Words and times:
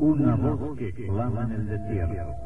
Una 0.00 0.36
voz 0.36 0.78
que 0.78 0.94
clama 0.94 1.42
en 1.42 1.52
el 1.52 1.66
desierto. 1.66 2.36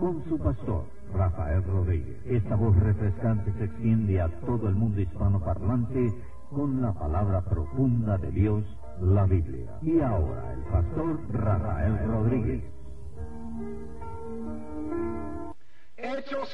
Con 0.00 0.24
su 0.24 0.38
pastor, 0.38 0.84
Rafael 1.14 1.62
Rodríguez. 1.62 2.16
Esta 2.26 2.56
voz 2.56 2.76
refrescante 2.76 3.52
se 3.52 3.64
extiende 3.64 4.20
a 4.20 4.28
todo 4.40 4.68
el 4.68 4.74
mundo 4.74 5.00
hispanoparlante 5.00 6.12
con 6.50 6.82
la 6.82 6.92
palabra 6.92 7.42
profunda 7.42 8.18
de 8.18 8.32
Dios, 8.32 8.64
la 9.00 9.26
Biblia. 9.26 9.78
Y 9.80 10.00
ahora 10.00 10.52
el 10.54 10.60
pastor 10.64 11.20
Rafael 11.32 11.98
Rodríguez. 12.08 12.75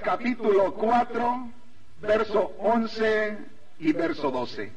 Capítulo 0.02 0.74
4, 0.74 1.48
verso 2.00 2.52
11 2.58 3.38
y 3.78 3.92
verso 3.92 4.30
12. 4.30 4.72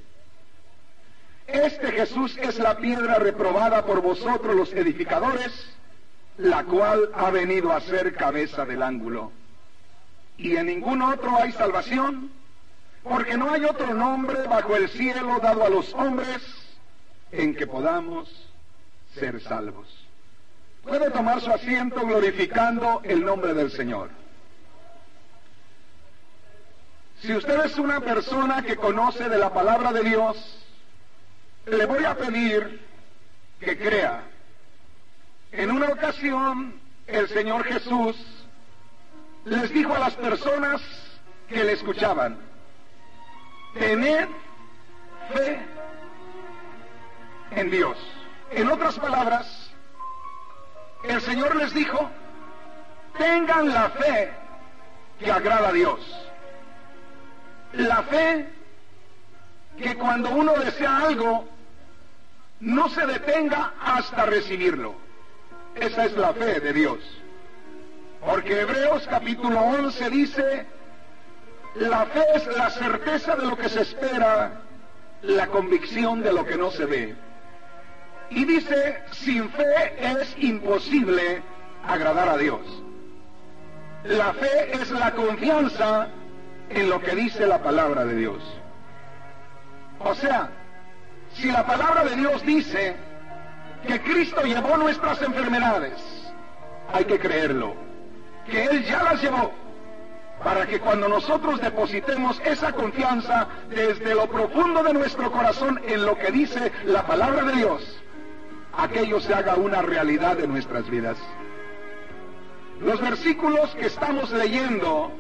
Este 1.48 1.92
Jesús 1.92 2.38
es 2.38 2.58
la 2.60 2.78
piedra 2.78 3.16
reprobada 3.16 3.86
por 3.86 4.02
vosotros 4.02 4.56
los 4.56 4.74
edificadores, 4.74 5.52
la 6.38 6.64
cual 6.64 7.12
ha 7.14 7.30
venido 7.30 7.72
a 7.72 7.82
ser 7.82 8.14
cabeza 8.16 8.66
del 8.66 8.82
ángulo. 8.82 9.32
Y 10.38 10.56
en 10.56 10.68
ningún 10.68 11.02
otro 11.02 11.38
hay 11.38 11.52
salvación, 11.52 12.32
porque 13.04 13.38
no 13.38 13.52
hay 13.52 13.64
otro 13.66 13.94
nombre 13.94 14.48
bajo 14.48 14.76
el 14.76 14.90
cielo 14.90 15.40
dado 15.40 15.64
a 15.64 15.70
los 15.70 15.94
hombres 15.94 16.42
en 17.32 17.56
que 17.56 17.68
podamos 17.68 18.30
ser 19.14 19.40
salvos. 19.42 19.88
Puede 20.84 21.10
tomar 21.12 21.42
su 21.42 21.52
asiento 21.52 22.06
glorificando 22.06 23.02
el 23.04 23.24
nombre 23.24 23.54
del 23.54 23.72
Señor. 23.72 24.25
Si 27.26 27.34
usted 27.34 27.66
es 27.66 27.80
una 27.80 28.02
persona 28.02 28.62
que 28.62 28.76
conoce 28.76 29.28
de 29.28 29.40
la 29.40 29.52
palabra 29.52 29.92
de 29.92 30.04
Dios, 30.04 30.38
le 31.66 31.86
voy 31.88 32.06
a 32.06 32.16
pedir 32.16 32.86
que 33.60 33.76
crea. 33.80 34.22
En 35.52 35.72
una 35.72 35.88
ocasión, 35.88 36.80
el 37.08 37.28
Señor 37.30 37.64
Jesús 37.64 38.16
les 39.46 39.72
dijo 39.72 39.96
a 39.96 40.00
las 40.00 40.14
personas 40.14 40.84
que 41.50 41.64
le 41.64 41.72
escuchaban, 41.72 42.38
tened 43.74 44.28
fe 45.34 45.66
en 47.56 47.72
Dios. 47.72 47.98
En 48.52 48.70
otras 48.70 49.00
palabras, 49.00 49.72
el 51.06 51.20
Señor 51.22 51.56
les 51.56 51.74
dijo, 51.74 52.08
tengan 53.18 53.74
la 53.74 53.90
fe 53.90 54.32
que 55.18 55.32
agrada 55.32 55.70
a 55.70 55.74
Dios. 55.74 56.25
La 57.78 58.04
fe 58.04 58.48
que 59.78 59.96
cuando 59.96 60.30
uno 60.30 60.54
desea 60.54 60.98
algo, 61.00 61.46
no 62.62 62.90
se 62.90 63.06
detenga 63.06 63.74
hasta 63.82 64.26
recibirlo. 64.26 64.96
Esa 65.76 66.06
es 66.06 66.14
la 66.14 66.34
fe 66.34 66.60
de 66.62 66.74
Dios. 66.74 67.00
Porque 68.26 68.62
Hebreos 68.62 69.06
capítulo 69.08 69.60
11 69.60 70.10
dice, 70.10 70.66
la 71.76 72.06
fe 72.06 72.24
es 72.36 72.48
la 72.58 72.70
certeza 72.70 73.36
de 73.36 73.46
lo 73.46 73.58
que 73.58 73.70
se 73.70 73.82
espera, 73.82 74.62
la 75.22 75.48
convicción 75.48 76.22
de 76.22 76.32
lo 76.32 76.46
que 76.46 76.58
no 76.58 76.72
se 76.72 76.86
ve. 76.86 77.16
Y 78.30 78.46
dice, 78.46 79.04
sin 79.12 79.50
fe 79.50 79.94
es 80.00 80.36
imposible 80.40 81.44
agradar 81.86 82.30
a 82.30 82.38
Dios. 82.38 82.62
La 84.06 84.34
fe 84.34 84.72
es 84.72 84.90
la 84.92 85.12
confianza 85.12 86.08
en 86.70 86.90
lo 86.90 87.02
que 87.02 87.16
dice 87.16 87.48
la 87.48 87.60
palabra 87.60 88.06
de 88.06 88.16
Dios. 88.16 88.44
O 90.00 90.14
sea, 90.16 90.50
si 91.34 91.52
la 91.52 91.66
palabra 91.66 92.04
de 92.04 92.16
Dios 92.16 92.46
dice 92.46 92.96
que 93.88 94.02
Cristo 94.02 94.42
llevó 94.44 94.78
nuestras 94.78 95.22
enfermedades, 95.22 95.94
hay 96.92 97.06
que 97.06 97.20
creerlo, 97.20 97.76
que 98.50 98.66
Él 98.66 98.84
ya 98.86 99.04
las 99.04 99.22
llevó, 99.22 99.52
para 100.44 100.66
que 100.68 100.80
cuando 100.80 101.08
nosotros 101.08 101.62
depositemos 101.62 102.42
esa 102.46 102.74
confianza 102.74 103.48
desde 103.70 104.14
lo 104.14 104.28
profundo 104.28 104.84
de 104.84 104.94
nuestro 104.94 105.32
corazón 105.32 105.80
en 105.88 106.06
lo 106.06 106.18
que 106.18 106.32
dice 106.32 106.72
la 106.86 107.06
palabra 107.06 107.44
de 107.44 107.54
Dios, 107.54 108.02
aquello 108.78 109.20
se 109.20 109.34
haga 109.34 109.56
una 109.56 109.82
realidad 109.82 110.38
de 110.38 110.48
nuestras 110.48 110.90
vidas. 110.90 111.18
Los 112.82 113.00
versículos 113.00 113.74
que 113.76 113.86
estamos 113.86 114.32
leyendo 114.32 115.12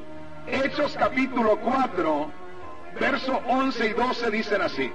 Hechos 0.47 0.95
capítulo 0.97 1.57
4, 1.57 2.31
verso 2.99 3.41
11 3.47 3.87
y 3.87 3.93
12 3.93 4.31
dicen 4.31 4.61
así. 4.61 4.91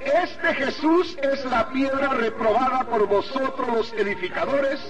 Este 0.00 0.54
Jesús 0.54 1.16
es 1.22 1.44
la 1.46 1.70
piedra 1.70 2.08
reprobada 2.08 2.84
por 2.84 3.06
vosotros 3.06 3.68
los 3.68 3.92
edificadores, 3.94 4.80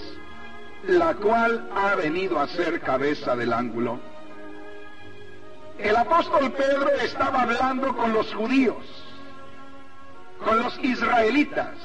la 0.88 1.14
cual 1.14 1.70
ha 1.74 1.94
venido 1.94 2.40
a 2.40 2.48
ser 2.48 2.80
cabeza 2.80 3.36
del 3.36 3.52
ángulo. 3.52 4.00
El 5.78 5.94
apóstol 5.94 6.50
Pedro 6.52 6.90
estaba 7.00 7.42
hablando 7.42 7.96
con 7.96 8.12
los 8.12 8.34
judíos, 8.34 8.84
con 10.44 10.58
los 10.58 10.76
israelitas, 10.82 11.76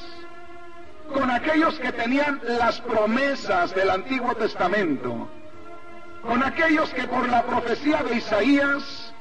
con 1.14 1.30
aquellos 1.30 1.78
que 1.78 1.92
tenían 1.92 2.42
las 2.44 2.82
promesas 2.82 3.76
del 3.76 3.92
Antiguo 3.92 4.34
Testamento 4.34 5.30
con 6.22 6.44
aquellos 6.44 6.94
que 6.94 7.08
por 7.08 7.28
la 7.28 7.44
profecía 7.44 8.04
de 8.04 8.18
Isaías 8.18 9.14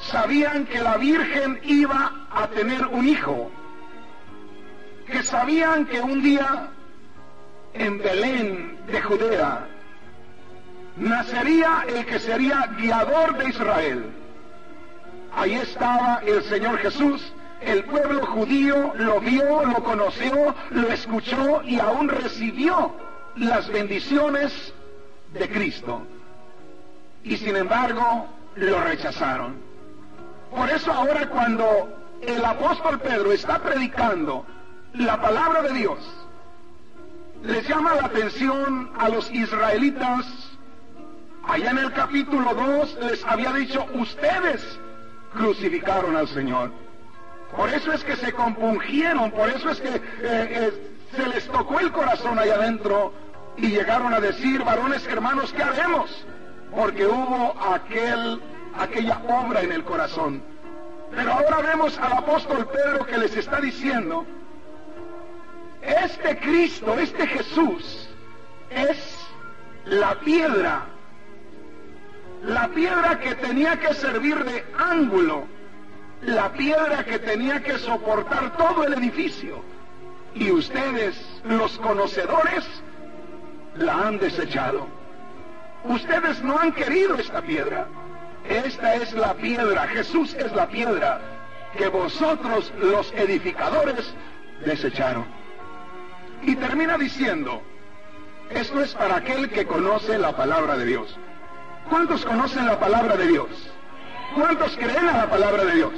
sabían 0.00 0.66
que 0.66 0.80
la 0.80 0.96
Virgen 0.96 1.60
iba 1.62 2.26
a 2.30 2.48
tener 2.48 2.86
un 2.86 3.08
hijo, 3.08 3.50
que 5.06 5.22
sabían 5.22 5.86
que 5.86 6.00
un 6.00 6.22
día 6.22 6.70
en 7.72 7.98
Belén 7.98 8.78
de 8.86 9.00
Judea 9.00 9.68
nacería 10.96 11.84
el 11.88 12.04
que 12.04 12.18
sería 12.18 12.68
guiador 12.78 13.36
de 13.38 13.48
Israel. 13.48 14.04
Ahí 15.36 15.54
estaba 15.54 16.20
el 16.24 16.42
Señor 16.44 16.78
Jesús, 16.78 17.32
el 17.60 17.84
pueblo 17.84 18.24
judío 18.26 18.92
lo 18.96 19.20
vio, 19.20 19.64
lo 19.64 19.82
conoció, 19.82 20.54
lo 20.70 20.88
escuchó 20.88 21.62
y 21.62 21.78
aún 21.78 22.08
recibió 22.08 22.94
las 23.36 23.68
bendiciones 23.68 24.72
de 25.32 25.48
Cristo 25.48 26.06
y 27.24 27.36
sin 27.38 27.56
embargo 27.56 28.28
lo 28.56 28.80
rechazaron. 28.82 29.56
Por 30.50 30.70
eso 30.70 30.92
ahora 30.92 31.28
cuando 31.28 31.88
el 32.20 32.44
apóstol 32.44 33.00
Pedro 33.00 33.32
está 33.32 33.58
predicando 33.58 34.46
la 34.92 35.20
palabra 35.20 35.62
de 35.62 35.72
Dios, 35.72 35.98
les 37.42 37.66
llama 37.66 37.94
la 37.94 38.06
atención 38.06 38.90
a 38.96 39.08
los 39.08 39.30
israelitas. 39.32 40.26
Allá 41.46 41.70
en 41.72 41.78
el 41.78 41.92
capítulo 41.92 42.54
2 42.54 42.98
les 43.02 43.24
había 43.24 43.52
dicho, 43.52 43.84
ustedes 43.94 44.62
crucificaron 45.34 46.16
al 46.16 46.28
Señor. 46.28 46.70
Por 47.54 47.68
eso 47.70 47.92
es 47.92 48.02
que 48.02 48.16
se 48.16 48.32
compungieron, 48.32 49.30
por 49.30 49.48
eso 49.48 49.70
es 49.70 49.80
que 49.80 49.88
eh, 49.88 50.00
eh, 50.22 50.92
se 51.14 51.26
les 51.26 51.46
tocó 51.48 51.80
el 51.80 51.92
corazón 51.92 52.38
allá 52.38 52.54
adentro 52.54 53.12
y 53.56 53.68
llegaron 53.68 54.12
a 54.14 54.20
decir, 54.20 54.64
varones 54.64 55.06
hermanos, 55.06 55.52
¿qué 55.52 55.62
haremos? 55.62 56.24
Porque 56.74 57.06
hubo 57.06 57.54
aquel, 57.72 58.40
aquella 58.76 59.20
obra 59.28 59.62
en 59.62 59.72
el 59.72 59.84
corazón. 59.84 60.42
Pero 61.14 61.32
ahora 61.32 61.58
vemos 61.60 61.96
al 61.98 62.12
apóstol 62.12 62.66
Pedro 62.66 63.06
que 63.06 63.18
les 63.18 63.36
está 63.36 63.60
diciendo, 63.60 64.24
este 65.82 66.38
Cristo, 66.38 66.98
este 66.98 67.26
Jesús, 67.26 68.08
es 68.70 69.26
la 69.84 70.18
piedra, 70.20 70.86
la 72.42 72.68
piedra 72.68 73.20
que 73.20 73.34
tenía 73.36 73.78
que 73.78 73.94
servir 73.94 74.42
de 74.44 74.64
ángulo, 74.76 75.44
la 76.22 76.52
piedra 76.52 77.04
que 77.04 77.18
tenía 77.18 77.62
que 77.62 77.78
soportar 77.78 78.56
todo 78.56 78.84
el 78.84 78.94
edificio. 78.94 79.62
Y 80.34 80.50
ustedes, 80.50 81.14
los 81.44 81.78
conocedores, 81.78 82.64
la 83.76 84.08
han 84.08 84.18
desechado. 84.18 85.03
Ustedes 85.84 86.42
no 86.42 86.58
han 86.58 86.72
querido 86.72 87.14
esta 87.16 87.42
piedra. 87.42 87.86
Esta 88.48 88.94
es 88.94 89.12
la 89.12 89.34
piedra, 89.34 89.86
Jesús 89.88 90.34
es 90.34 90.52
la 90.52 90.66
piedra 90.66 91.20
que 91.76 91.88
vosotros 91.88 92.72
los 92.78 93.12
edificadores 93.12 94.14
desecharon. 94.64 95.26
Y 96.42 96.56
termina 96.56 96.96
diciendo, 96.98 97.62
esto 98.50 98.80
es 98.82 98.94
para 98.94 99.16
aquel 99.16 99.50
que 99.50 99.66
conoce 99.66 100.18
la 100.18 100.36
palabra 100.36 100.76
de 100.76 100.86
Dios. 100.86 101.18
¿Cuántos 101.88 102.24
conocen 102.24 102.66
la 102.66 102.78
palabra 102.78 103.16
de 103.16 103.26
Dios? 103.26 103.48
¿Cuántos 104.34 104.76
creen 104.76 105.08
a 105.08 105.18
la 105.18 105.30
palabra 105.30 105.64
de 105.64 105.74
Dios? 105.76 105.92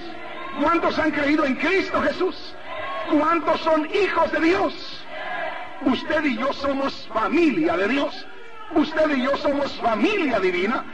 ¿Cuántos 0.62 0.99
han 0.99 1.11
creído 1.11 1.44
en 1.44 1.56
Cristo 1.56 2.00
Jesús? 2.03 2.55
¿Cuántos 3.11 3.61
son 3.61 3.88
hijos 3.94 4.33
de 4.33 4.41
Dios? 4.41 5.05
Usted 5.83 6.25
y 6.25 6.38
yo 6.38 6.53
somos 6.55 7.09
familia 7.12 7.77
de 7.77 7.88
Dios 7.88 8.27
Usted 8.75 9.17
y 9.17 9.23
yo 9.23 9.37
somos 9.37 9.73
familia 9.81 10.41
divina. 10.41 10.85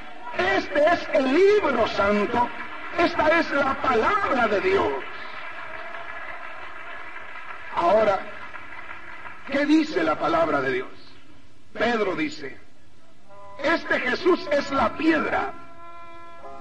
Este 0.57 0.85
es 0.85 1.09
el 1.15 1.35
libro 1.35 1.87
santo. 1.89 2.49
Esta 2.99 3.41
es 3.41 3.51
la 3.53 3.75
palabra 3.81 4.49
de 4.49 4.61
Dios. 4.61 4.93
Ahora, 7.75 8.21
¿qué 9.51 9.65
dice 9.65 10.03
la 10.03 10.17
palabra 10.17 10.61
de 10.61 10.73
Dios? 10.73 10.91
Pedro 11.73 12.15
dice, 12.15 12.59
este 13.63 14.01
Jesús 14.01 14.47
es 14.53 14.71
la 14.71 14.95
piedra 14.97 15.53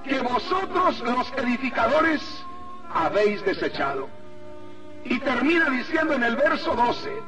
que 0.04 0.18
vosotros 0.20 1.00
los 1.00 1.32
edificadores 1.36 2.22
habéis 2.92 3.44
desechado. 3.44 4.08
Y 5.04 5.18
termina 5.18 5.68
diciendo 5.68 6.14
en 6.14 6.22
el 6.22 6.36
verso 6.36 6.74
12, 6.74 7.22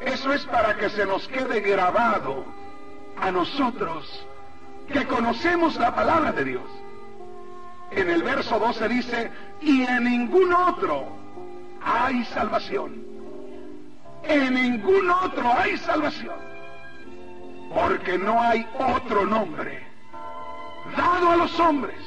eso 0.00 0.32
es 0.32 0.44
para 0.46 0.76
que 0.76 0.88
se 0.88 1.04
nos 1.04 1.26
quede 1.28 1.60
grabado 1.60 2.46
a 3.20 3.30
nosotros 3.30 4.26
que 4.92 5.06
conocemos 5.06 5.76
la 5.76 5.94
palabra 5.94 6.32
de 6.32 6.44
Dios. 6.44 6.64
En 7.90 8.10
el 8.10 8.22
verso 8.22 8.58
12 8.58 8.88
dice, 8.88 9.30
y 9.60 9.82
en 9.82 10.04
ningún 10.04 10.52
otro 10.52 11.06
hay 11.82 12.24
salvación. 12.26 13.04
En 14.24 14.54
ningún 14.54 15.10
otro 15.10 15.52
hay 15.52 15.76
salvación. 15.78 16.36
Porque 17.74 18.18
no 18.18 18.40
hay 18.40 18.66
otro 18.78 19.26
nombre 19.26 19.86
dado 20.96 21.30
a 21.30 21.36
los 21.36 21.58
hombres 21.60 21.98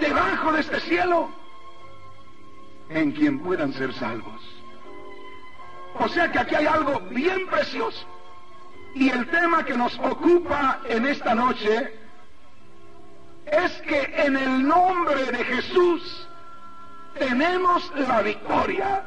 debajo 0.00 0.52
de 0.52 0.60
este 0.60 0.80
cielo 0.80 1.28
en 2.88 3.12
quien 3.12 3.40
puedan 3.40 3.72
ser 3.72 3.92
salvos. 3.94 4.40
O 5.98 6.08
sea 6.08 6.30
que 6.30 6.38
aquí 6.38 6.54
hay 6.54 6.66
algo 6.66 7.00
bien 7.10 7.46
precioso. 7.48 8.06
Y 8.94 9.08
el 9.08 9.26
tema 9.28 9.64
que 9.64 9.76
nos 9.76 9.98
ocupa 9.98 10.80
en 10.88 11.06
esta 11.06 11.34
noche 11.34 11.94
es 13.46 13.72
que 13.82 14.02
en 14.24 14.36
el 14.36 14.66
nombre 14.66 15.24
de 15.26 15.44
Jesús 15.44 16.28
tenemos 17.18 17.92
la 17.96 18.22
victoria. 18.22 19.02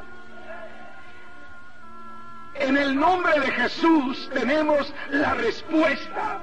En 2.54 2.76
el 2.76 2.96
nombre 2.96 3.40
de 3.40 3.50
Jesús 3.52 4.30
tenemos 4.32 4.92
la 5.10 5.34
respuesta 5.34 6.40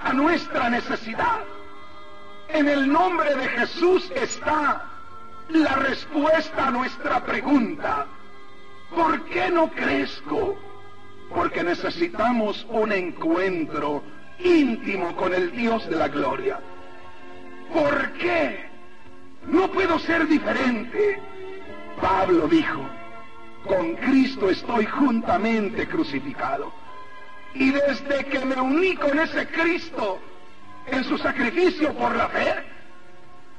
a 0.00 0.12
nuestra 0.12 0.68
necesidad. 0.68 1.40
En 2.48 2.68
el 2.68 2.92
nombre 2.92 3.34
de 3.34 3.48
Jesús 3.48 4.10
está 4.14 4.84
la 5.48 5.74
respuesta 5.76 6.68
a 6.68 6.70
nuestra 6.70 7.24
pregunta. 7.24 8.06
¿Por 8.94 9.24
qué 9.24 9.50
no 9.50 9.70
crezco? 9.70 10.58
Porque 11.34 11.62
necesitamos 11.62 12.66
un 12.70 12.92
encuentro 12.92 14.02
íntimo 14.38 15.14
con 15.16 15.34
el 15.34 15.52
Dios 15.52 15.88
de 15.88 15.96
la 15.96 16.08
gloria. 16.08 16.60
¿Por 17.72 18.12
qué? 18.12 18.66
No 19.46 19.68
puedo 19.68 19.98
ser 19.98 20.26
diferente. 20.26 21.20
Pablo 22.00 22.48
dijo, 22.48 22.80
con 23.66 23.94
Cristo 23.96 24.50
estoy 24.50 24.86
juntamente 24.86 25.86
crucificado. 25.86 26.72
Y 27.54 27.70
desde 27.70 28.24
que 28.26 28.44
me 28.44 28.60
uní 28.60 28.96
con 28.96 29.18
ese 29.18 29.46
Cristo 29.48 30.18
en 30.86 31.04
su 31.04 31.18
sacrificio 31.18 31.94
por 31.94 32.14
la 32.16 32.28
fe, 32.28 32.54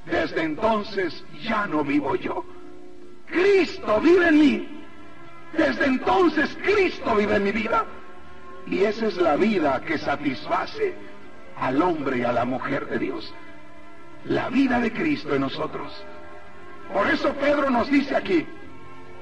desde 0.06 0.44
entonces 0.44 1.24
ya 1.42 1.68
no 1.68 1.84
vivo 1.84 2.16
yo. 2.16 2.44
Cristo 3.28 4.02
vive 4.02 4.28
en 4.28 4.40
mí. 4.40 4.73
Desde 5.58 5.86
entonces 5.86 6.58
Cristo 6.64 7.16
vive 7.16 7.36
en 7.36 7.44
mi 7.44 7.52
vida. 7.52 7.86
Y 8.66 8.84
esa 8.84 9.08
es 9.08 9.18
la 9.18 9.36
vida 9.36 9.82
que 9.82 9.98
satisface 9.98 10.96
al 11.58 11.82
hombre 11.82 12.20
y 12.20 12.24
a 12.24 12.32
la 12.32 12.46
mujer 12.46 12.88
de 12.88 13.00
Dios. 13.00 13.34
La 14.26 14.50
vida 14.50 14.80
de 14.80 14.92
Cristo 14.92 15.36
en 15.36 15.42
nosotros. 15.42 15.92
Por 16.92 17.10
eso 17.10 17.34
Pedro 17.34 17.70
nos 17.70 17.90
dice 17.90 18.16
aquí, 18.16 18.46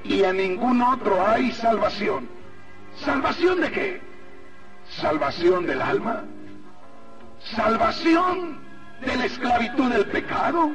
y 0.04 0.22
en 0.22 0.36
ningún 0.36 0.82
otro 0.82 1.26
hay 1.26 1.52
salvación. 1.52 2.28
¿Salvación 2.96 3.60
de 3.60 3.70
qué? 3.70 4.00
Salvación 4.88 5.66
del 5.66 5.80
alma. 5.80 6.24
Salvación 7.56 8.58
de 9.00 9.16
la 9.16 9.24
esclavitud 9.26 9.90
del 9.90 10.06
pecado. 10.06 10.72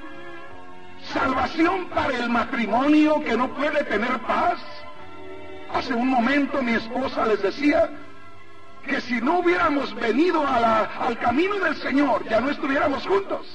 Salvación 1.14 1.88
para 1.90 2.18
el 2.18 2.30
matrimonio 2.30 3.24
que 3.24 3.38
no 3.38 3.54
puede 3.54 3.84
tener 3.84 4.20
paz. 4.20 4.60
Hace 5.74 5.94
un 5.94 6.08
momento 6.08 6.62
mi 6.62 6.74
esposa 6.74 7.26
les 7.26 7.42
decía 7.42 7.90
que 8.86 9.02
si 9.02 9.20
no 9.22 9.40
hubiéramos 9.40 9.94
venido 9.96 10.46
al 10.48 11.18
camino 11.20 11.56
del 11.56 11.76
Señor, 11.76 12.28
ya 12.30 12.40
no 12.40 12.50
estuviéramos 12.50 13.06
juntos. 13.06 13.46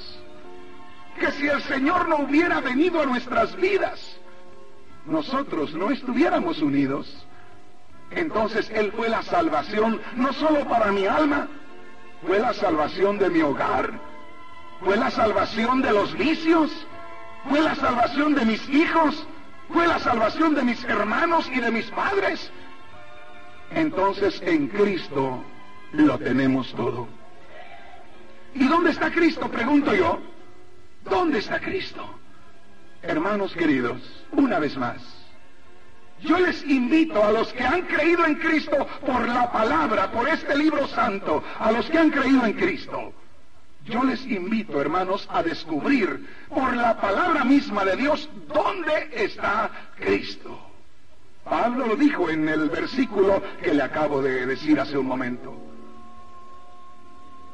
Que 1.19 1.31
si 1.33 1.49
el 1.49 1.63
Señor 1.63 2.09
no 2.09 2.17
hubiera 2.17 2.61
venido 2.61 3.01
a 3.01 3.07
nuestras 3.07 3.57
vidas, 3.57 4.19
nosotros 5.07 5.75
no 5.75 5.91
estuviéramos 5.91 6.61
unidos. 6.61 7.27
Entonces 8.11 8.71
Él 8.71 8.93
fue 8.93 9.09
la 9.09 9.23
salvación 9.23 10.01
no 10.17 10.33
solo 10.35 10.69
para 10.69 10.93
mi 10.93 11.07
alma, 11.07 11.49
fue 12.27 12.39
la 12.39 12.53
salvación 12.53 13.19
de 13.19 13.31
mi 13.31 13.41
hogar, 13.41 13.93
fue 14.85 14.97
la 14.97 15.11
salvación 15.11 15.81
de 15.81 15.93
los 15.93 16.17
vicios, 16.17 16.71
fue 17.49 17.61
la 17.61 17.75
salvación 17.75 18.35
de 18.35 18.45
mis 18.45 18.69
hijos, 18.69 19.27
fue 19.73 19.87
la 19.87 19.99
salvación 19.99 20.55
de 20.55 20.63
mis 20.63 20.83
hermanos 20.85 21.49
y 21.53 21.61
de 21.61 21.71
mis 21.71 21.87
padres. 21.87 22.51
Entonces 23.71 24.41
en 24.45 24.69
Cristo 24.69 25.43
lo 25.93 26.19
tenemos 26.19 26.73
todo. 26.75 27.09
¿Y 28.55 28.67
dónde 28.69 28.91
está 28.91 29.11
Cristo? 29.11 29.49
Pregunto 29.49 29.95
yo. 29.95 30.21
¿Dónde 31.05 31.39
está 31.39 31.59
Cristo? 31.61 32.19
Hermanos 33.03 33.53
queridos, 33.55 34.01
una 34.31 34.61
vez 34.61 34.77
más, 34.77 35.03
yo 36.21 36.39
les 36.39 36.63
invito 36.65 37.23
a 37.23 37.33
los 37.33 37.53
que 37.53 37.65
han 37.65 37.83
creído 37.83 38.25
en 38.25 38.37
Cristo 38.37 38.87
por 39.05 39.27
la 39.27 39.51
palabra, 39.51 40.13
por 40.13 40.29
este 40.29 40.57
libro 40.57 40.87
santo, 40.87 41.43
a 41.59 41.73
los 41.73 41.91
que 41.91 41.99
han 41.99 42.11
creído 42.11 42.47
en 42.47 42.53
Cristo, 42.53 43.13
yo 43.85 44.05
les 44.05 44.25
invito, 44.27 44.81
hermanos, 44.81 45.29
a 45.31 45.43
descubrir 45.43 46.27
por 46.49 46.77
la 46.77 47.01
palabra 47.01 47.45
misma 47.45 47.85
de 47.85 47.97
Dios 47.97 48.29
dónde 48.47 49.11
está 49.13 49.71
Cristo. 49.97 50.59
Pablo 51.45 51.89
lo 51.89 51.97
dijo 51.97 52.31
en 52.31 52.49
el 52.49 52.71
versículo 52.71 53.43
que 53.61 53.75
le 53.75 53.83
acabo 53.83 54.23
de 54.23 54.47
decir 54.47 54.79
hace 54.79 54.97
un 54.97 55.07
momento. 55.07 55.55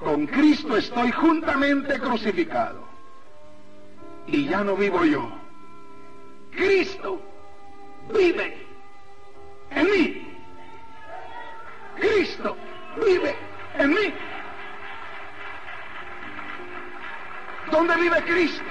Con 0.00 0.26
Cristo 0.26 0.76
estoy 0.76 1.10
juntamente 1.12 1.98
crucificado. 1.98 2.86
Y 4.26 4.44
ya 4.44 4.62
no 4.62 4.76
vivo 4.76 5.04
yo. 5.04 5.30
Cristo 6.50 7.20
vive 8.12 8.66
en 9.70 9.90
mí. 9.90 10.28
Cristo 11.98 12.56
vive 13.04 13.34
en 13.78 13.90
mí. 13.90 14.14
¿Dónde 17.70 17.96
vive 17.96 18.22
Cristo? 18.24 18.64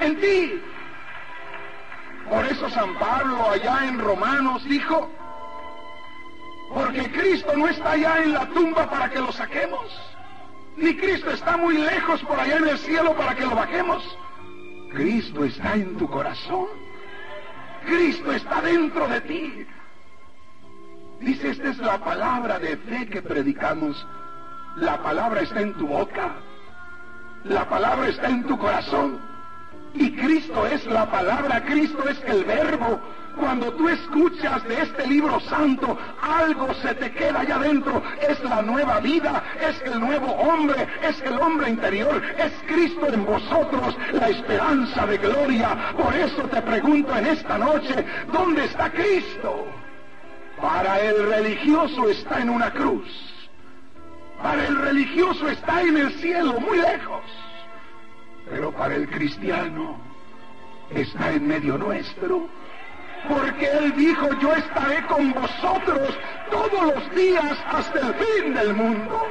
En 0.00 0.20
ti. 0.20 0.62
Por 2.28 2.44
eso 2.46 2.68
San 2.70 2.94
Pablo 2.98 3.50
allá 3.50 3.86
en 3.86 3.98
Romanos 3.98 4.64
dijo, 4.64 5.10
porque 6.72 7.10
Cristo 7.12 7.52
no 7.56 7.68
está 7.68 7.92
allá 7.92 8.22
en 8.22 8.32
la 8.32 8.46
tumba 8.48 8.88
para 8.88 9.10
que 9.10 9.18
lo 9.18 9.30
saquemos, 9.30 9.86
ni 10.76 10.96
Cristo 10.96 11.30
está 11.30 11.56
muy 11.56 11.76
lejos 11.76 12.22
por 12.22 12.40
allá 12.40 12.56
en 12.56 12.68
el 12.68 12.78
cielo 12.78 13.14
para 13.14 13.34
que 13.34 13.44
lo 13.44 13.54
bajemos. 13.54 14.02
Cristo 14.92 15.44
está 15.44 15.74
en 15.74 15.96
tu 15.96 16.08
corazón. 16.08 16.66
Cristo 17.84 18.32
está 18.32 18.60
dentro 18.60 19.06
de 19.08 19.20
ti. 19.20 19.66
Dice, 21.20 21.50
esta 21.50 21.68
es 21.68 21.78
la 21.78 21.98
palabra 21.98 22.58
de 22.58 22.76
fe 22.76 23.06
que 23.06 23.22
predicamos. 23.22 24.06
La 24.76 25.02
palabra 25.02 25.42
está 25.42 25.60
en 25.60 25.74
tu 25.74 25.86
boca. 25.86 26.34
La 27.44 27.68
palabra 27.68 28.08
está 28.08 28.28
en 28.28 28.44
tu 28.44 28.56
corazón. 28.58 29.18
Y 29.92 30.10
Cristo 30.16 30.66
es 30.66 30.86
la 30.86 31.08
palabra, 31.10 31.62
Cristo 31.64 32.08
es 32.08 32.20
el 32.26 32.44
verbo. 32.44 33.00
Cuando 33.38 33.72
tú 33.74 33.88
escuchas 33.88 34.64
de 34.64 34.80
este 34.80 35.06
libro 35.06 35.38
santo, 35.40 35.98
algo 36.22 36.72
se 36.74 36.94
te 36.94 37.12
queda 37.12 37.40
allá 37.40 37.56
adentro. 37.56 38.02
Es 38.28 38.42
la 38.42 38.62
nueva 38.62 38.98
vida, 39.00 39.42
es 39.60 39.80
el 39.82 40.00
nuevo 40.00 40.26
hombre, 40.32 40.88
es 41.02 41.20
el 41.20 41.38
hombre 41.38 41.68
interior, 41.70 42.22
es 42.38 42.52
Cristo 42.66 43.06
en 43.12 43.26
vosotros, 43.26 43.96
la 44.12 44.30
esperanza 44.30 45.06
de 45.06 45.18
gloria. 45.18 45.94
Por 45.96 46.14
eso 46.14 46.42
te 46.44 46.62
pregunto 46.62 47.14
en 47.16 47.26
esta 47.26 47.58
noche, 47.58 48.04
¿dónde 48.32 48.64
está 48.64 48.90
Cristo? 48.90 49.66
Para 50.60 51.00
el 51.00 51.28
religioso 51.28 52.08
está 52.08 52.40
en 52.40 52.50
una 52.50 52.70
cruz. 52.72 53.33
Para 54.44 54.66
el 54.66 54.76
religioso 54.76 55.48
está 55.48 55.80
en 55.80 55.96
el 55.96 56.12
cielo, 56.20 56.60
muy 56.60 56.76
lejos. 56.76 57.22
Pero 58.50 58.72
para 58.72 58.94
el 58.94 59.08
cristiano 59.08 59.96
está 60.90 61.32
en 61.32 61.48
medio 61.48 61.78
nuestro. 61.78 62.46
Porque 63.26 63.66
Él 63.66 63.96
dijo, 63.96 64.28
yo 64.40 64.52
estaré 64.52 65.02
con 65.06 65.32
vosotros 65.32 66.18
todos 66.50 66.94
los 66.94 67.14
días 67.14 67.58
hasta 67.68 68.00
el 68.00 68.14
fin 68.16 68.52
del 68.52 68.74
mundo. 68.74 69.26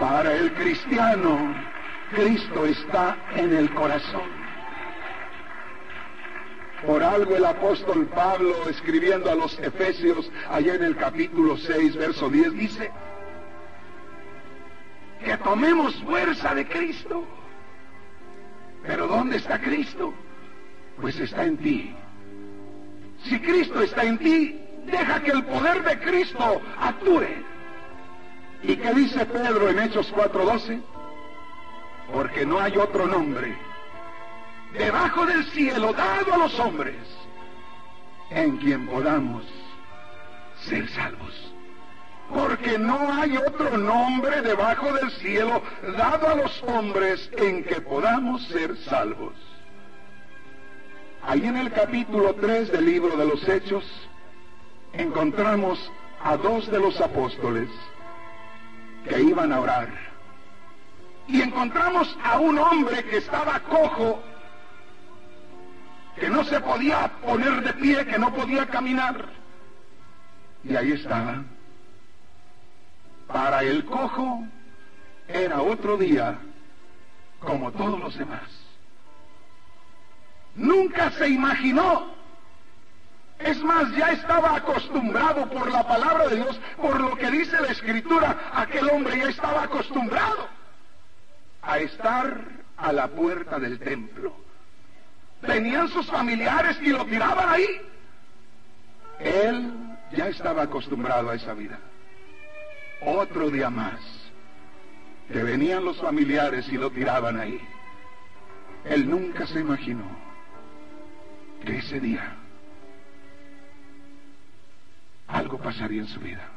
Para 0.00 0.34
el 0.34 0.52
cristiano, 0.54 1.54
Cristo 2.10 2.66
está 2.66 3.16
en 3.36 3.56
el 3.56 3.72
corazón. 3.72 4.48
Por 6.84 7.04
algo 7.04 7.36
el 7.36 7.44
apóstol 7.44 8.06
Pablo, 8.06 8.68
escribiendo 8.68 9.30
a 9.30 9.36
los 9.36 9.56
Efesios, 9.60 10.28
allá 10.50 10.74
en 10.74 10.82
el 10.82 10.96
capítulo 10.96 11.56
6, 11.56 11.94
verso 11.94 12.28
10, 12.30 12.52
dice, 12.54 12.90
que 15.24 15.36
tomemos 15.38 15.94
fuerza 16.02 16.54
de 16.54 16.66
Cristo. 16.66 17.24
Pero 18.86 19.06
¿dónde 19.06 19.36
está 19.36 19.60
Cristo? 19.60 20.14
Pues 21.00 21.18
está 21.18 21.44
en 21.44 21.56
ti. 21.58 21.94
Si 23.24 23.38
Cristo 23.40 23.82
está 23.82 24.04
en 24.04 24.18
ti, 24.18 24.60
deja 24.86 25.20
que 25.22 25.32
el 25.32 25.44
poder 25.44 25.82
de 25.82 25.98
Cristo 25.98 26.60
actúe. 26.78 27.26
¿Y 28.62 28.76
qué 28.76 28.94
dice 28.94 29.24
Pedro 29.26 29.68
en 29.68 29.78
Hechos 29.78 30.12
4:12? 30.12 30.80
Porque 32.12 32.46
no 32.46 32.58
hay 32.58 32.76
otro 32.76 33.06
nombre 33.06 33.54
debajo 34.72 35.26
del 35.26 35.44
cielo 35.46 35.92
dado 35.92 36.34
a 36.34 36.38
los 36.38 36.58
hombres 36.58 36.96
en 38.30 38.58
quien 38.58 38.86
podamos 38.86 39.44
ser 40.60 40.88
salvos. 40.88 41.47
Porque 42.34 42.78
no 42.78 43.12
hay 43.12 43.36
otro 43.36 43.78
nombre 43.78 44.42
debajo 44.42 44.92
del 44.92 45.10
cielo 45.12 45.62
dado 45.96 46.28
a 46.28 46.34
los 46.34 46.62
hombres 46.64 47.30
en 47.36 47.64
que 47.64 47.80
podamos 47.80 48.46
ser 48.48 48.76
salvos. 48.76 49.34
Ahí 51.22 51.46
en 51.46 51.56
el 51.56 51.70
capítulo 51.72 52.34
3 52.34 52.72
del 52.72 52.86
libro 52.86 53.16
de 53.16 53.26
los 53.26 53.48
Hechos 53.48 53.84
encontramos 54.92 55.90
a 56.22 56.36
dos 56.36 56.70
de 56.70 56.78
los 56.78 57.00
apóstoles 57.00 57.68
que 59.08 59.20
iban 59.22 59.52
a 59.52 59.60
orar. 59.60 59.88
Y 61.26 61.42
encontramos 61.42 62.16
a 62.24 62.38
un 62.40 62.58
hombre 62.58 63.04
que 63.04 63.18
estaba 63.18 63.60
cojo, 63.60 64.22
que 66.18 66.28
no 66.30 66.44
se 66.44 66.60
podía 66.60 67.12
poner 67.24 67.62
de 67.62 67.72
pie, 67.74 68.06
que 68.06 68.18
no 68.18 68.32
podía 68.34 68.66
caminar. 68.66 69.26
Y 70.64 70.74
ahí 70.74 70.92
estaba. 70.92 71.44
Para 73.28 73.62
el 73.62 73.84
cojo 73.84 74.44
era 75.28 75.62
otro 75.62 75.96
día 75.96 76.38
como 77.38 77.70
todos 77.72 78.00
los 78.00 78.18
demás. 78.18 78.48
Nunca 80.56 81.10
se 81.12 81.28
imaginó 81.28 82.18
es 83.38 83.62
más, 83.62 83.94
ya 83.96 84.10
estaba 84.10 84.56
acostumbrado 84.56 85.48
por 85.48 85.70
la 85.70 85.86
palabra 85.86 86.26
de 86.26 86.36
Dios, 86.36 86.60
por 86.76 87.00
lo 87.00 87.16
que 87.16 87.30
dice 87.30 87.60
la 87.60 87.68
escritura, 87.68 88.36
aquel 88.52 88.90
hombre 88.90 89.16
ya 89.18 89.28
estaba 89.28 89.62
acostumbrado 89.62 90.48
a 91.62 91.78
estar 91.78 92.44
a 92.76 92.92
la 92.92 93.08
puerta 93.08 93.58
del 93.60 93.78
templo. 93.78 94.34
Venían 95.40 95.88
sus 95.88 96.06
familiares 96.06 96.78
y 96.82 96.88
lo 96.88 97.04
tiraban 97.04 97.48
ahí. 97.48 97.80
Él 99.20 99.72
ya 100.12 100.28
estaba 100.28 100.62
acostumbrado 100.62 101.30
a 101.30 101.36
esa 101.36 101.54
vida. 101.54 101.78
Otro 103.00 103.50
día 103.50 103.70
más, 103.70 104.00
que 105.32 105.42
venían 105.42 105.84
los 105.84 105.98
familiares 106.00 106.68
y 106.68 106.76
lo 106.76 106.90
tiraban 106.90 107.38
ahí. 107.38 107.60
Él 108.84 109.08
nunca 109.08 109.46
se 109.46 109.60
imaginó 109.60 110.04
que 111.64 111.78
ese 111.78 112.00
día 112.00 112.36
algo 115.28 115.58
pasaría 115.58 116.02
en 116.02 116.08
su 116.08 116.20
vida. 116.20 116.48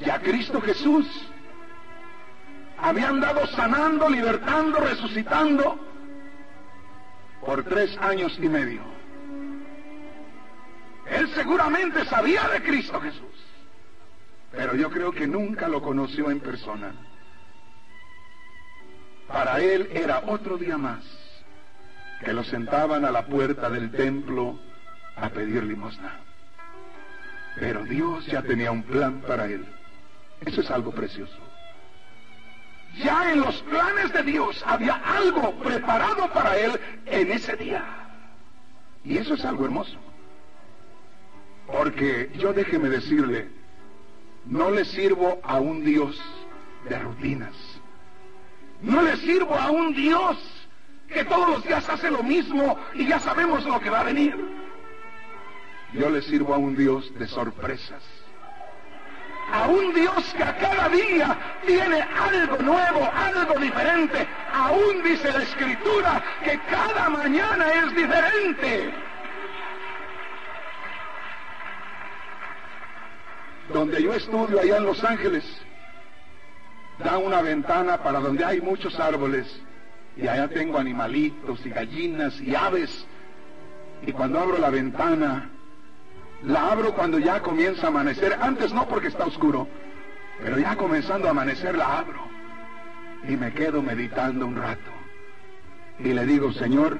Ya 0.00 0.20
Cristo 0.20 0.60
Jesús 0.60 1.06
había 2.78 3.08
andado 3.08 3.46
sanando, 3.48 4.08
libertando, 4.08 4.78
resucitando 4.78 5.78
por 7.44 7.64
tres 7.64 7.96
años 7.98 8.38
y 8.40 8.48
medio. 8.48 8.82
Él 11.06 11.28
seguramente 11.34 12.04
sabía 12.06 12.48
de 12.48 12.62
Cristo 12.62 13.00
Jesús, 13.00 13.39
pero 14.52 14.74
yo 14.74 14.90
creo 14.90 15.12
que 15.12 15.26
nunca 15.26 15.68
lo 15.68 15.82
conoció 15.82 16.30
en 16.30 16.40
persona. 16.40 16.92
Para 19.28 19.60
él 19.60 19.88
era 19.92 20.22
otro 20.26 20.58
día 20.58 20.76
más 20.76 21.04
que 22.24 22.32
lo 22.32 22.44
sentaban 22.44 23.04
a 23.04 23.10
la 23.10 23.26
puerta 23.26 23.70
del 23.70 23.90
templo 23.92 24.58
a 25.16 25.28
pedir 25.30 25.62
limosna. 25.64 26.18
Pero 27.56 27.84
Dios 27.84 28.26
ya 28.26 28.42
tenía 28.42 28.70
un 28.70 28.82
plan 28.82 29.22
para 29.26 29.46
él. 29.46 29.64
Eso 30.44 30.60
es 30.60 30.70
algo 30.70 30.92
precioso. 30.92 31.36
Ya 32.96 33.32
en 33.32 33.40
los 33.40 33.62
planes 33.62 34.12
de 34.12 34.22
Dios 34.22 34.62
había 34.66 34.94
algo 34.94 35.52
preparado 35.60 36.28
para 36.32 36.58
él 36.58 36.78
en 37.06 37.30
ese 37.30 37.56
día. 37.56 37.84
Y 39.04 39.16
eso 39.16 39.34
es 39.34 39.44
algo 39.44 39.64
hermoso. 39.64 39.96
Porque 41.66 42.30
yo 42.36 42.52
déjeme 42.52 42.88
decirle, 42.88 43.48
no 44.46 44.70
le 44.70 44.84
sirvo 44.84 45.40
a 45.42 45.60
un 45.60 45.84
Dios 45.84 46.20
de 46.88 46.98
rutinas. 46.98 47.54
No 48.82 49.02
le 49.02 49.16
sirvo 49.18 49.54
a 49.54 49.70
un 49.70 49.92
Dios 49.92 50.36
que 51.08 51.24
todos 51.24 51.48
los 51.48 51.64
días 51.64 51.88
hace 51.88 52.10
lo 52.10 52.22
mismo 52.22 52.78
y 52.94 53.06
ya 53.06 53.20
sabemos 53.20 53.64
lo 53.64 53.80
que 53.80 53.90
va 53.90 54.00
a 54.00 54.04
venir. 54.04 54.34
Yo 55.92 56.08
le 56.08 56.22
sirvo 56.22 56.54
a 56.54 56.58
un 56.58 56.76
Dios 56.76 57.12
de 57.18 57.26
sorpresas. 57.26 58.02
A 59.52 59.66
un 59.66 59.92
Dios 59.92 60.32
que 60.36 60.44
a 60.44 60.56
cada 60.56 60.88
día 60.88 61.36
tiene 61.66 62.00
algo 62.00 62.56
nuevo, 62.58 63.10
algo 63.12 63.58
diferente. 63.58 64.26
Aún 64.52 65.02
dice 65.02 65.32
la 65.32 65.42
Escritura 65.42 66.22
que 66.44 66.58
cada 66.70 67.08
mañana 67.10 67.72
es 67.72 67.96
diferente. 67.96 68.94
Donde 73.72 74.02
yo 74.02 74.12
estudio 74.14 74.60
allá 74.60 74.78
en 74.78 74.84
Los 74.84 75.02
Ángeles, 75.04 75.44
da 76.98 77.18
una 77.18 77.40
ventana 77.42 77.98
para 78.02 78.20
donde 78.20 78.44
hay 78.44 78.60
muchos 78.60 78.98
árboles. 78.98 79.46
Y 80.16 80.26
allá 80.26 80.48
tengo 80.48 80.78
animalitos 80.78 81.64
y 81.64 81.70
gallinas 81.70 82.40
y 82.40 82.54
aves. 82.54 83.06
Y 84.06 84.12
cuando 84.12 84.40
abro 84.40 84.58
la 84.58 84.70
ventana, 84.70 85.50
la 86.42 86.72
abro 86.72 86.94
cuando 86.94 87.18
ya 87.18 87.40
comienza 87.40 87.86
a 87.86 87.88
amanecer. 87.88 88.36
Antes 88.40 88.72
no 88.72 88.88
porque 88.88 89.08
está 89.08 89.24
oscuro, 89.24 89.68
pero 90.42 90.58
ya 90.58 90.76
comenzando 90.76 91.28
a 91.28 91.30
amanecer 91.30 91.76
la 91.76 91.98
abro. 91.98 92.20
Y 93.28 93.36
me 93.36 93.52
quedo 93.52 93.82
meditando 93.82 94.46
un 94.46 94.56
rato. 94.56 94.90
Y 95.98 96.12
le 96.12 96.26
digo, 96.26 96.52
Señor, 96.52 96.98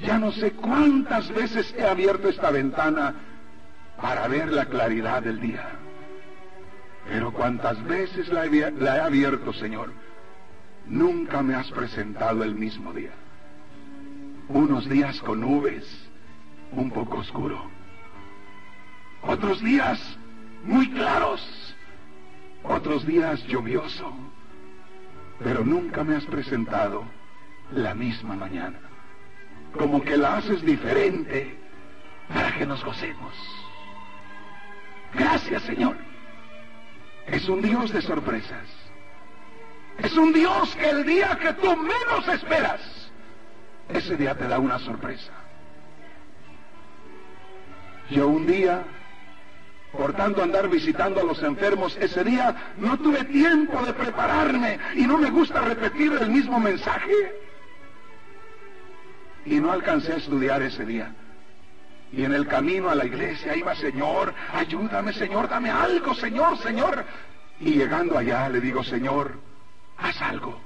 ya 0.00 0.18
no 0.18 0.32
sé 0.32 0.52
cuántas 0.52 1.32
veces 1.34 1.74
he 1.76 1.84
abierto 1.84 2.28
esta 2.28 2.50
ventana 2.50 3.14
para 4.02 4.26
ver 4.26 4.52
la 4.52 4.66
claridad 4.66 5.22
del 5.22 5.40
día. 5.40 5.70
Pero 7.08 7.32
cuántas 7.32 7.82
veces 7.84 8.28
la 8.28 8.46
he, 8.46 8.70
la 8.72 8.96
he 8.96 9.00
abierto, 9.00 9.52
Señor, 9.52 9.92
nunca 10.86 11.40
me 11.40 11.54
has 11.54 11.70
presentado 11.70 12.42
el 12.42 12.56
mismo 12.56 12.92
día. 12.92 13.12
Unos 14.48 14.88
días 14.88 15.20
con 15.22 15.40
nubes, 15.40 15.84
un 16.72 16.90
poco 16.90 17.18
oscuro. 17.18 17.70
Otros 19.22 19.62
días 19.62 20.00
muy 20.64 20.90
claros. 20.90 21.40
Otros 22.64 23.06
días 23.06 23.40
lluvioso. 23.46 24.12
Pero 25.38 25.64
nunca 25.64 26.02
me 26.02 26.16
has 26.16 26.24
presentado 26.26 27.04
la 27.70 27.94
misma 27.94 28.34
mañana. 28.34 28.80
Como 29.72 30.02
que 30.02 30.16
la 30.16 30.38
haces 30.38 30.60
diferente 30.62 31.56
para 32.28 32.52
que 32.56 32.66
nos 32.66 32.84
gocemos. 32.84 33.32
Gracias, 35.14 35.62
Señor. 35.62 35.96
Es 37.26 37.48
un 37.48 37.62
Dios 37.62 37.92
de 37.92 38.02
sorpresas. 38.02 38.66
Es 39.98 40.16
un 40.16 40.32
Dios 40.32 40.74
que 40.76 40.88
el 40.88 41.04
día 41.04 41.38
que 41.40 41.52
tú 41.54 41.76
menos 41.76 42.26
esperas, 42.28 42.80
ese 43.88 44.16
día 44.16 44.34
te 44.34 44.48
da 44.48 44.58
una 44.58 44.78
sorpresa. 44.78 45.32
Yo 48.10 48.28
un 48.28 48.46
día, 48.46 48.84
por 49.92 50.14
tanto 50.14 50.42
andar 50.42 50.68
visitando 50.68 51.20
a 51.20 51.24
los 51.24 51.42
enfermos, 51.42 51.96
ese 51.96 52.24
día 52.24 52.72
no 52.78 52.98
tuve 52.98 53.24
tiempo 53.24 53.82
de 53.82 53.92
prepararme 53.92 54.78
y 54.94 55.06
no 55.06 55.18
me 55.18 55.30
gusta 55.30 55.60
repetir 55.60 56.12
el 56.20 56.30
mismo 56.30 56.58
mensaje. 56.58 57.12
Y 59.44 59.60
no 59.60 59.72
alcancé 59.72 60.14
a 60.14 60.16
estudiar 60.16 60.62
ese 60.62 60.84
día. 60.84 61.14
Y 62.12 62.24
en 62.24 62.34
el 62.34 62.46
camino 62.46 62.90
a 62.90 62.94
la 62.94 63.06
iglesia 63.06 63.56
iba, 63.56 63.74
Señor, 63.74 64.34
ayúdame, 64.52 65.14
Señor, 65.14 65.48
dame 65.48 65.70
algo, 65.70 66.14
Señor, 66.14 66.58
Señor. 66.58 67.04
Y 67.58 67.72
llegando 67.72 68.18
allá 68.18 68.48
le 68.50 68.60
digo, 68.60 68.84
Señor, 68.84 69.32
haz 69.96 70.20
algo. 70.20 70.60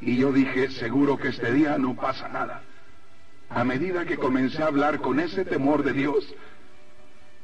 Y 0.00 0.16
yo 0.16 0.32
dije, 0.32 0.70
seguro 0.70 1.18
que 1.18 1.28
este 1.28 1.52
día 1.52 1.76
no 1.76 1.94
pasa 1.94 2.28
nada. 2.28 2.62
a 3.50 3.64
medida 3.64 4.06
que 4.06 4.16
comencé 4.16 4.62
a 4.62 4.66
hablar 4.66 5.00
con 5.00 5.18
ese 5.18 5.44
temor 5.44 5.82
de 5.82 5.92
Dios, 5.92 6.24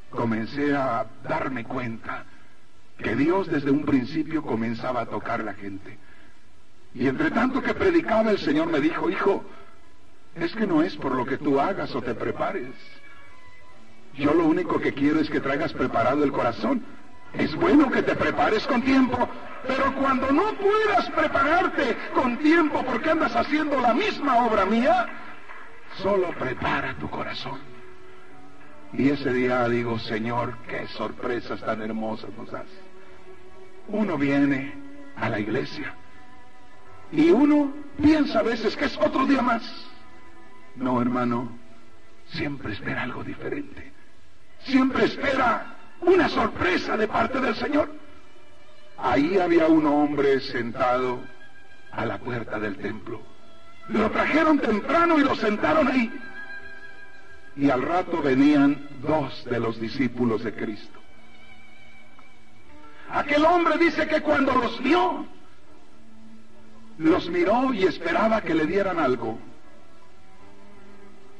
comencé 0.09 0.73
a 0.73 1.05
darme 1.27 1.65
cuenta 1.65 2.23
que 2.97 3.15
Dios 3.15 3.47
desde 3.47 3.71
un 3.71 3.83
principio 3.83 4.41
comenzaba 4.41 5.01
a 5.01 5.05
tocar 5.05 5.43
la 5.43 5.53
gente. 5.53 5.97
Y 6.95 7.07
entre 7.07 7.29
tanto 7.29 7.61
que 7.61 7.73
predicaba 7.73 8.31
el 8.31 8.39
Señor 8.39 8.67
me 8.67 8.79
dijo, 8.79 9.09
hijo, 9.09 9.43
es 10.39 10.55
que 10.55 10.67
no 10.67 10.81
es 10.81 10.95
por 10.95 11.13
lo 11.13 11.25
que 11.25 11.37
tú 11.37 11.59
hagas 11.59 11.93
o 11.95 12.01
te 12.01 12.13
prepares. 12.13 12.73
Yo 14.13 14.33
lo 14.33 14.45
único 14.45 14.79
que 14.79 14.93
quiero 14.93 15.19
es 15.19 15.29
que 15.29 15.39
traigas 15.39 15.73
preparado 15.73 16.23
el 16.23 16.31
corazón. 16.31 16.83
Es 17.33 17.55
bueno 17.55 17.91
que 17.91 18.01
te 18.01 18.15
prepares 18.15 18.65
con 18.65 18.81
tiempo, 18.81 19.29
pero 19.67 19.93
cuando 19.95 20.31
no 20.31 20.53
puedas 20.53 21.09
prepararte 21.11 21.97
con 22.13 22.37
tiempo 22.37 22.83
porque 22.83 23.11
andas 23.11 23.35
haciendo 23.35 23.79
la 23.79 23.93
misma 23.93 24.45
obra 24.45 24.65
mía, 24.65 25.07
solo 26.01 26.29
prepara 26.39 26.95
tu 26.95 27.09
corazón. 27.09 27.59
Y 28.93 29.09
ese 29.09 29.33
día 29.33 29.67
digo, 29.67 29.99
Señor, 29.99 30.57
qué 30.67 30.87
sorpresas 30.87 31.59
tan 31.61 31.81
hermosas 31.81 32.31
nos 32.37 32.49
das. 32.49 32.67
Uno 33.89 34.17
viene 34.17 34.73
a 35.15 35.29
la 35.29 35.39
iglesia 35.39 35.93
y 37.11 37.29
uno 37.29 37.73
piensa 38.01 38.39
a 38.39 38.43
veces 38.43 38.75
que 38.75 38.85
es 38.85 38.97
otro 38.97 39.25
día 39.25 39.41
más. 39.41 39.63
No, 40.77 41.01
hermano, 41.01 41.57
siempre 42.33 42.73
espera 42.73 43.03
algo 43.03 43.23
diferente. 43.23 43.91
Siempre 44.59 45.05
espera 45.05 45.75
una 46.01 46.29
sorpresa 46.29 46.95
de 46.95 47.07
parte 47.07 47.39
del 47.39 47.55
Señor. 47.55 47.91
Ahí 48.97 49.37
había 49.37 49.67
un 49.67 49.85
hombre 49.85 50.39
sentado 50.39 51.21
a 51.91 52.05
la 52.05 52.19
puerta 52.19 52.59
del 52.59 52.77
templo. 52.77 53.21
Lo 53.89 54.11
trajeron 54.11 54.59
temprano 54.59 55.17
y 55.19 55.23
lo 55.23 55.35
sentaron 55.35 55.87
ahí. 55.87 56.11
Y 57.55 57.69
al 57.69 57.81
rato 57.81 58.21
venían 58.21 58.87
dos 59.01 59.45
de 59.45 59.59
los 59.59 59.79
discípulos 59.79 60.43
de 60.43 60.53
Cristo. 60.53 60.99
Aquel 63.09 63.45
hombre 63.45 63.77
dice 63.77 64.07
que 64.07 64.21
cuando 64.21 64.53
los 64.53 64.83
vio, 64.83 65.25
los 66.99 67.29
miró 67.29 67.73
y 67.73 67.83
esperaba 67.85 68.41
que 68.41 68.53
le 68.53 68.67
dieran 68.67 68.99
algo. 68.99 69.39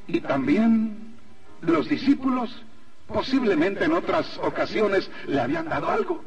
Y 0.07 0.21
también 0.21 1.15
los 1.61 1.89
discípulos 1.89 2.63
posiblemente 3.07 3.85
en 3.85 3.93
otras 3.93 4.37
ocasiones 4.39 5.09
le 5.27 5.39
habían 5.39 5.69
dado 5.69 5.89
algo. 5.89 6.23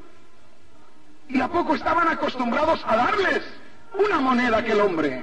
¿Y 1.29 1.41
a 1.41 1.49
poco 1.49 1.75
estaban 1.75 2.09
acostumbrados 2.09 2.83
a 2.85 2.97
darles 2.97 3.43
una 3.95 4.21
moneda 4.21 4.57
a 4.57 4.61
aquel 4.61 4.81
hombre? 4.81 5.23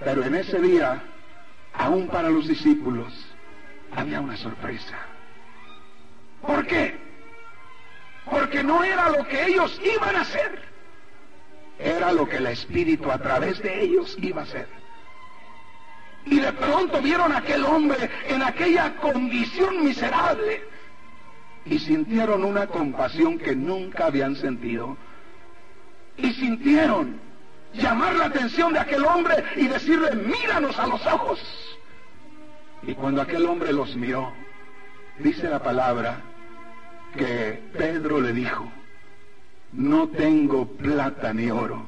Pero 0.00 0.24
en 0.24 0.34
ese 0.34 0.60
día, 0.60 1.02
aún 1.72 2.08
para 2.08 2.30
los 2.30 2.46
discípulos, 2.46 3.12
había 3.94 4.20
una 4.20 4.36
sorpresa. 4.36 4.98
¿Por 6.42 6.66
qué? 6.66 6.96
Porque 8.30 8.62
no 8.62 8.84
era 8.84 9.10
lo 9.10 9.26
que 9.26 9.46
ellos 9.46 9.80
iban 9.84 10.16
a 10.16 10.20
hacer, 10.22 10.62
era 11.78 12.12
lo 12.12 12.28
que 12.28 12.36
el 12.36 12.46
Espíritu 12.46 13.10
a 13.10 13.18
través 13.18 13.60
de 13.62 13.82
ellos 13.82 14.16
iba 14.20 14.42
a 14.42 14.44
hacer. 14.44 14.83
Y 16.26 16.40
de 16.40 16.52
pronto 16.52 17.02
vieron 17.02 17.32
a 17.32 17.38
aquel 17.38 17.64
hombre 17.64 18.10
en 18.28 18.42
aquella 18.42 18.96
condición 18.96 19.84
miserable 19.84 20.62
y 21.66 21.78
sintieron 21.78 22.44
una 22.44 22.66
compasión 22.66 23.38
que 23.38 23.54
nunca 23.54 24.06
habían 24.06 24.36
sentido. 24.36 24.96
Y 26.16 26.32
sintieron 26.32 27.20
llamar 27.74 28.14
la 28.14 28.26
atención 28.26 28.72
de 28.72 28.78
aquel 28.78 29.04
hombre 29.04 29.44
y 29.56 29.66
decirle, 29.66 30.14
míranos 30.14 30.78
a 30.78 30.86
los 30.86 31.04
ojos. 31.06 31.40
Y 32.82 32.94
cuando 32.94 33.22
aquel 33.22 33.46
hombre 33.46 33.72
los 33.72 33.96
miró, 33.96 34.32
dice 35.18 35.48
la 35.48 35.62
palabra 35.62 36.20
que 37.16 37.62
Pedro 37.76 38.20
le 38.20 38.32
dijo, 38.32 38.70
no 39.72 40.08
tengo 40.08 40.66
plata 40.66 41.32
ni 41.32 41.50
oro. 41.50 41.86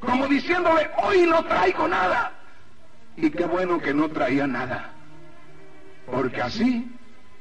Como 0.00 0.26
diciéndole, 0.26 0.90
hoy 1.02 1.22
no 1.22 1.44
traigo 1.44 1.86
nada. 1.86 2.32
Y 3.16 3.30
qué 3.30 3.44
bueno 3.44 3.80
que 3.80 3.94
no 3.94 4.08
traía 4.08 4.46
nada. 4.46 4.92
Porque 6.06 6.42
así 6.42 6.90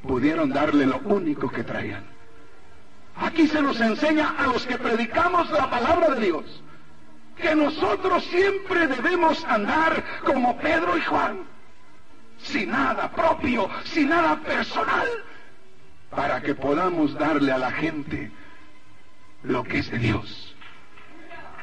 pudieron 0.02 0.50
darle 0.50 0.86
lo 0.86 1.00
único 1.00 1.50
que 1.50 1.64
traían. 1.64 2.04
Aquí 3.16 3.48
se 3.48 3.62
nos 3.62 3.80
enseña 3.82 4.36
a 4.38 4.48
los 4.48 4.66
que 4.66 4.78
predicamos 4.78 5.50
la 5.52 5.70
palabra 5.70 6.16
de 6.16 6.26
Dios 6.26 6.64
que 7.42 7.56
nosotros 7.56 8.24
siempre 8.26 8.88
debemos 8.88 9.44
andar 9.46 10.04
como 10.26 10.58
Pedro 10.58 10.98
y 10.98 11.02
Juan, 11.02 11.40
sin 12.40 12.70
nada 12.70 13.10
propio, 13.12 13.70
sin 13.86 14.10
nada 14.10 14.38
personal, 14.42 15.08
para 16.10 16.42
que 16.42 16.56
podamos 16.56 17.14
darle 17.14 17.52
a 17.52 17.58
la 17.58 17.72
gente 17.72 18.32
lo 19.44 19.64
que 19.64 19.80
es 19.80 19.92
de 19.92 20.00
Dios. 20.00 20.49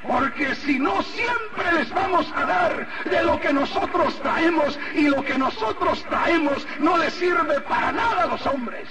Porque 0.07 0.55
si 0.55 0.79
no, 0.79 1.03
siempre 1.03 1.73
les 1.73 1.93
vamos 1.93 2.31
a 2.35 2.45
dar 2.45 3.05
de 3.05 3.23
lo 3.25 3.41
que 3.41 3.53
nosotros 3.53 4.15
traemos 4.21 4.79
y 4.95 5.09
lo 5.09 5.25
que 5.25 5.37
nosotros 5.37 6.05
traemos 6.05 6.67
no 6.79 6.97
les 6.97 7.13
sirve 7.15 7.61
para 7.63 7.93
nada 7.93 8.23
a 8.23 8.27
los 8.27 8.47
hombres. 8.47 8.89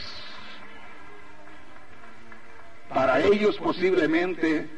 Para 2.90 3.22
ellos 3.22 3.58
posiblemente 3.58 4.70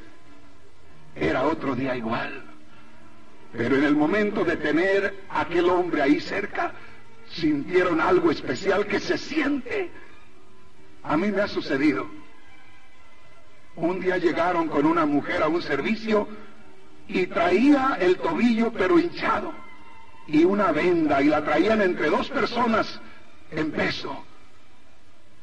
era 1.16 1.44
otro 1.44 1.76
día 1.76 1.96
igual. 1.96 2.44
Pero 3.54 3.76
en 3.76 3.84
el 3.84 3.96
momento 3.96 4.44
de 4.44 4.58
tener 4.58 5.24
a 5.30 5.42
aquel 5.42 5.70
hombre 5.70 6.02
ahí 6.02 6.20
cerca, 6.20 6.74
sintieron 7.30 8.00
algo 8.00 8.30
especial 8.30 8.86
que 8.86 9.00
se 9.00 9.18
siente. 9.18 9.90
A 11.04 11.18
mí 11.18 11.32
me 11.32 11.42
ha 11.42 11.48
sucedido. 11.48 12.08
Un 13.78 14.00
día 14.00 14.18
llegaron 14.18 14.68
con 14.70 14.88
una 14.88 15.06
mujer 15.06 15.44
a 15.44 15.48
un 15.48 15.62
servicio 15.62 16.28
y 17.08 17.28
traía 17.28 17.98
el 18.00 18.18
tobillo 18.18 18.72
pero 18.74 18.98
hinchado 19.00 19.54
y 20.26 20.44
una 20.44 20.72
venda 20.72 21.22
y 21.22 21.28
la 21.28 21.44
traían 21.44 21.82
entre 21.82 22.10
dos 22.10 22.28
personas 22.30 23.00
en 23.52 23.72
peso. 23.72 24.26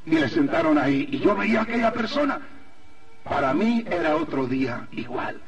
Y 0.05 0.17
le 0.17 0.29
sentaron 0.29 0.77
ahí 0.79 1.09
y 1.13 1.21
yo 1.21 1.37
veía 1.37 1.61
a 1.61 1.63
aquella 1.63 1.93
persona. 1.93 2.41
Para 3.23 3.55
mí 3.55 3.85
era 3.89 4.17
otro 4.17 4.47
día 4.47 4.89
igual. 4.91 5.41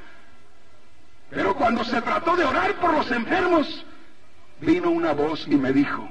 Pero 1.28 1.56
cuando 1.56 1.82
se 1.82 2.00
trató 2.00 2.36
de 2.36 2.44
orar 2.44 2.74
por 2.76 2.94
los 2.94 3.10
enfermos, 3.10 3.84
vino 4.60 4.90
una 4.90 5.12
voz 5.12 5.44
y 5.48 5.56
me 5.56 5.72
dijo, 5.72 6.08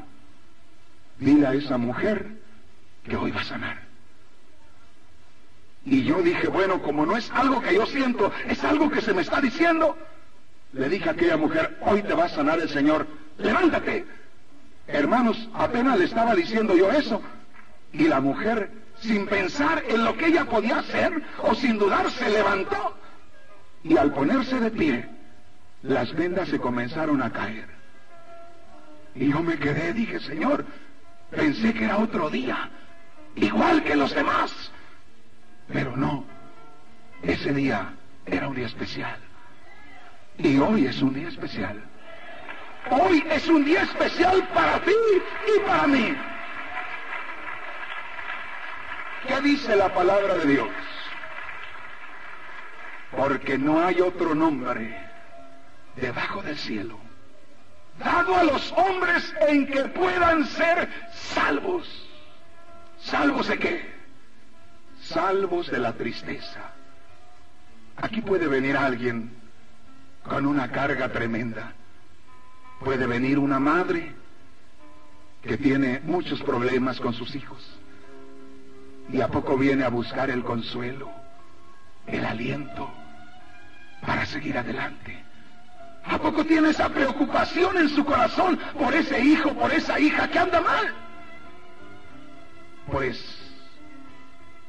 dile 1.18 1.48
a 1.48 1.54
esa 1.54 1.78
mujer 1.78 2.42
que 3.08 3.16
hoy 3.16 3.32
va 3.32 3.40
a 3.40 3.46
sanar. 3.46 3.85
Y 5.86 6.04
yo 6.04 6.22
dije, 6.22 6.48
bueno, 6.48 6.82
como 6.82 7.06
no 7.06 7.16
es 7.16 7.30
algo 7.32 7.62
que 7.62 7.76
yo 7.76 7.86
siento, 7.86 8.32
es 8.48 8.64
algo 8.64 8.90
que 8.90 9.02
se 9.02 9.14
me 9.14 9.22
está 9.22 9.40
diciendo, 9.40 9.96
le 10.74 10.90
dije 10.90 11.10
a 11.10 11.12
aquella 11.12 11.38
mujer, 11.38 11.78
hoy 11.82 12.02
te 12.02 12.14
va 12.14 12.26
a 12.26 12.30
sanar 12.30 12.60
el 12.60 12.70
Señor, 12.70 13.08
levántate. 13.38 14.06
Hermanos, 14.88 15.48
apenas 15.54 16.00
le 16.00 16.06
estaba 16.06 16.34
diciendo 16.36 16.76
yo 16.76 16.92
eso, 16.92 17.22
y 17.94 18.08
la 18.08 18.20
mujer, 18.20 18.72
sin 19.00 19.28
pensar 19.28 19.84
en 19.88 20.04
lo 20.04 20.18
que 20.18 20.28
ella 20.28 20.46
podía 20.46 20.80
hacer, 20.80 21.22
o 21.44 21.54
sin 21.54 21.78
dudar, 21.78 22.10
se 22.10 22.30
levantó 22.30 22.98
y 23.86 23.98
al 23.98 24.12
ponerse 24.12 24.60
de 24.60 24.72
pie, 24.72 25.08
las 25.84 26.14
vendas 26.16 26.50
se 26.50 26.60
comenzaron 26.60 27.22
a 27.22 27.32
caer. 27.32 27.68
Y 29.14 29.30
yo 29.30 29.44
me 29.44 29.58
quedé, 29.58 29.94
dije, 29.94 30.20
Señor, 30.20 30.66
pensé 31.30 31.74
que 31.74 31.86
era 31.86 32.00
otro 32.00 32.32
día, 32.32 32.70
igual 33.36 33.84
que 33.84 33.96
los 33.96 34.14
demás. 34.14 34.72
Pero 35.72 35.96
no, 35.96 36.26
ese 37.24 37.54
día 37.54 37.94
era 38.26 38.48
un 38.48 38.56
día 38.56 38.68
especial. 38.68 39.20
Y 40.38 40.58
hoy 40.58 40.86
es 40.88 41.02
un 41.02 41.14
día 41.14 41.30
especial. 41.30 41.84
Hoy 42.92 43.24
es 43.30 43.48
un 43.48 43.66
día 43.66 43.84
especial 43.84 44.48
para 44.54 44.80
ti 44.82 44.92
y 45.56 45.60
para 45.68 45.88
mí. 45.88 46.16
¿Qué 49.28 49.42
dice 49.42 49.76
la 49.76 49.92
palabra 49.94 50.36
de 50.36 50.46
Dios? 50.46 50.70
porque 53.16 53.58
no 53.58 53.86
hay 53.86 54.02
otro 54.02 54.36
nombre 54.36 54.96
debajo 55.96 56.42
del 56.42 56.58
cielo 56.58 57.00
dado 58.00 58.36
a 58.36 58.44
los 58.44 58.72
hombres 58.74 59.34
en 59.48 59.68
que 59.68 59.86
puedan 59.86 60.46
ser 60.46 60.90
salvos. 61.14 61.88
¿Salvos 63.00 63.48
de 63.48 63.58
qué? 63.58 63.95
Salvos 65.08 65.70
de 65.70 65.80
la 65.80 65.94
tristeza. 65.94 66.72
Aquí 67.98 68.22
puede 68.22 68.48
venir 68.48 68.76
alguien 68.76 69.32
con 70.24 70.46
una 70.46 70.72
carga 70.72 71.10
tremenda. 71.10 71.74
Puede 72.80 73.06
venir 73.06 73.40
una 73.40 73.60
madre 73.60 74.14
que 75.42 75.58
tiene 75.58 76.02
muchos 76.04 76.42
problemas 76.42 77.00
con 77.00 77.14
sus 77.14 77.36
hijos 77.36 77.64
y 79.12 79.22
a 79.22 79.28
poco 79.28 79.58
viene 79.58 79.84
a 79.84 79.90
buscar 79.90 80.30
el 80.32 80.44
consuelo, 80.44 81.12
el 82.08 82.26
aliento 82.26 82.92
para 84.06 84.26
seguir 84.26 84.58
adelante. 84.58 85.24
¿A 86.04 86.18
poco 86.18 86.46
tiene 86.46 86.70
esa 86.70 86.90
preocupación 86.90 87.78
en 87.78 87.90
su 87.90 88.04
corazón 88.04 88.60
por 88.78 88.94
ese 88.94 89.20
hijo, 89.20 89.54
por 89.54 89.72
esa 89.72 90.00
hija 90.00 90.28
que 90.28 90.40
anda 90.40 90.62
mal? 90.62 90.94
Pues 92.92 93.45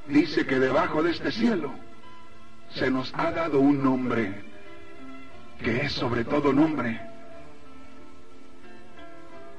dice 0.08 0.46
que 0.46 0.58
debajo 0.58 1.02
de 1.02 1.10
este 1.10 1.32
cielo 1.32 1.72
se 2.74 2.90
nos 2.90 3.12
ha 3.14 3.30
dado 3.30 3.60
un 3.60 3.82
nombre 3.82 4.44
que 5.62 5.82
es 5.82 5.92
sobre 5.92 6.24
todo 6.24 6.52
nombre. 6.52 7.00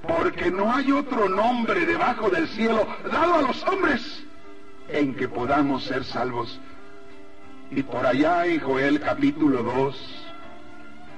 Porque 0.08 0.52
no 0.52 0.74
hay 0.74 0.92
otro 0.92 1.28
nombre 1.28 1.86
debajo 1.86 2.30
del 2.30 2.48
cielo 2.50 2.88
dado 3.12 3.36
a 3.36 3.42
los 3.42 3.64
hombres 3.64 4.24
en 4.90 5.16
que 5.16 5.28
podamos 5.28 5.84
ser 5.84 6.04
salvos. 6.04 6.60
Y 7.72 7.84
por 7.84 8.06
allá 8.06 8.46
en 8.46 8.62
Joel 8.62 9.00
capítulo 9.02 9.64
2, 9.64 10.28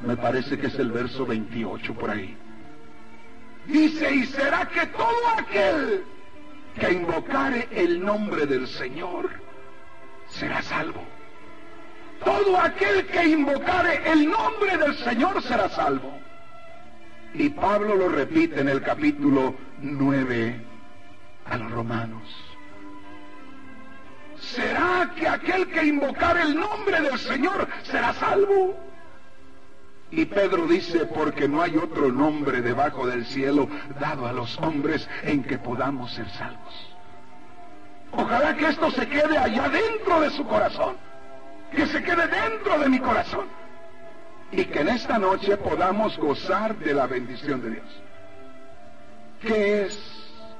me 0.06 0.15
parece 0.18 0.58
que 0.58 0.68
es 0.68 0.80
el 0.80 0.92
verso 0.92 1.26
28 1.26 1.94
por 1.94 2.10
ahí, 2.10 2.36
dice, 3.68 4.15
y 4.15 4.26
será 4.26 4.65
que 4.68 4.88
todo 4.88 5.28
aquel 5.38 6.04
invocare 6.93 7.67
el 7.71 8.04
nombre 8.04 8.45
del 8.45 8.67
Señor 8.67 9.30
será 10.28 10.62
salvo. 10.62 11.04
Todo 12.23 12.60
aquel 12.60 13.06
que 13.08 13.25
invocare 13.25 14.12
el 14.12 14.30
nombre 14.30 14.78
del 14.78 14.95
Señor 14.97 15.41
será 15.41 15.69
salvo. 15.69 16.19
Y 17.34 17.49
Pablo 17.49 17.95
lo 17.95 18.10
repite 18.10 18.60
en 18.60 18.69
el 18.69 18.82
capítulo 18.82 19.56
9 19.82 20.62
a 21.45 21.58
los 21.58 21.71
romanos. 21.71 22.23
¿Será 24.39 25.12
que 25.15 25.28
aquel 25.28 25.67
que 25.67 25.86
invocare 25.86 26.41
el 26.41 26.56
nombre 26.60 27.02
del 27.02 27.19
Señor 27.19 27.67
será 27.84 28.13
salvo? 28.13 28.88
Y 30.12 30.26
Pedro 30.26 30.65
dice, 30.65 31.06
porque 31.06 31.48
no 31.48 31.62
hay 31.62 31.78
otro 31.78 32.12
nombre 32.12 32.62
debajo 32.62 33.06
del 33.06 33.26
cielo 33.26 33.67
dado 34.00 34.26
a 34.26 34.34
los 34.34 34.58
hombres 34.58 35.08
en 35.24 35.43
que 35.43 35.60
podamos 35.60 36.12
ser 36.13 36.28
salvos. 36.32 36.95
Ojalá 38.12 38.56
que 38.56 38.67
esto 38.67 38.89
se 38.91 39.08
quede 39.08 39.38
allá 39.38 39.69
dentro 39.69 40.22
de 40.22 40.32
su 40.32 40.45
corazón, 40.45 40.95
que 41.72 41.86
se 41.86 42.02
quede 42.02 42.28
dentro 42.28 42.80
de 42.80 42.89
mi 42.89 43.00
corazón 43.00 43.45
y 44.52 44.65
que 44.65 44.80
en 44.80 44.89
esta 44.89 45.19
noche 45.19 45.58
podamos 45.58 46.17
gozar 46.17 46.76
de 46.78 46.93
la 46.93 47.06
bendición 47.06 47.62
de 47.62 47.69
Dios. 47.72 48.02
¿Qué 49.41 49.84
es 49.84 50.00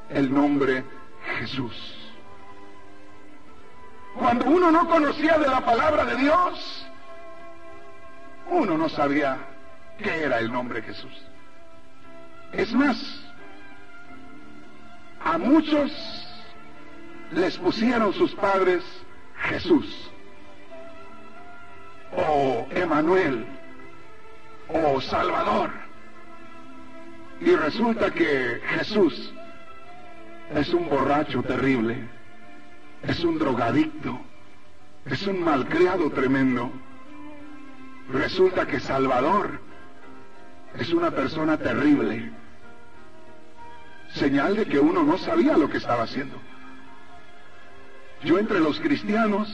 el 0.10 0.32
nombre 0.32 0.84
Jesús? 1.40 1.96
Cuando 4.16 4.46
uno 4.46 4.72
no 4.72 4.88
conocía 4.88 5.38
de 5.38 5.48
la 5.48 5.62
palabra 5.62 6.06
de 6.06 6.16
Dios, 6.18 6.86
uno 8.50 8.78
no 8.78 8.90
sabía 8.90 9.38
qué 9.98 10.24
era 10.24 10.40
el 10.40 10.52
nombre 10.52 10.82
Jesús. 10.82 11.14
Es 12.52 12.74
más, 12.74 13.24
a 15.24 15.38
muchos 15.38 15.92
les 17.32 17.58
pusieron 17.58 18.14
sus 18.14 18.34
padres 18.36 18.84
Jesús, 19.44 20.10
o 22.16 22.68
Emanuel, 22.72 23.46
o 24.68 25.00
Salvador. 25.02 25.72
Y 27.42 27.56
resulta 27.56 28.12
que 28.12 28.62
Jesús 28.78 29.34
es 30.56 30.74
un 30.74 30.90
borracho 30.90 31.44
terrible, 31.44 32.08
es 33.04 33.24
un 33.24 33.38
drogadicto, 33.38 34.20
es 35.06 35.26
un 35.28 35.44
malcriado 35.44 36.10
tremendo 36.10 36.72
Resulta 38.12 38.66
que 38.66 38.80
Salvador 38.80 39.60
es 40.78 40.92
una 40.92 41.12
persona 41.12 41.58
terrible. 41.58 42.32
Señal 44.16 44.56
de 44.56 44.66
que 44.66 44.80
uno 44.80 45.04
no 45.04 45.18
sabía 45.20 45.56
lo 45.58 45.70
que 45.70 45.78
estaba 45.78 46.04
haciendo. 46.04 46.36
Yo 48.24 48.40
entre 48.40 48.60
los 48.60 48.80
cristianos 48.80 49.48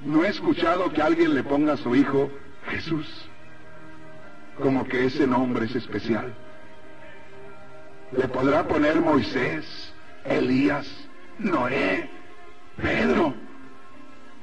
no 0.00 0.24
he 0.24 0.28
escuchado 0.28 0.90
que 0.92 1.02
alguien 1.02 1.34
le 1.34 1.44
ponga 1.44 1.74
a 1.74 1.76
su 1.76 1.94
hijo 1.94 2.30
Jesús, 2.68 3.06
como 4.58 4.86
que 4.86 5.04
ese 5.04 5.26
nombre 5.26 5.66
es 5.66 5.76
especial. 5.76 6.32
Le 8.12 8.28
podrá 8.28 8.66
poner 8.66 9.00
Moisés, 9.00 9.92
Elías, 10.24 10.88
Noé, 11.38 12.08
Pedro, 12.80 13.34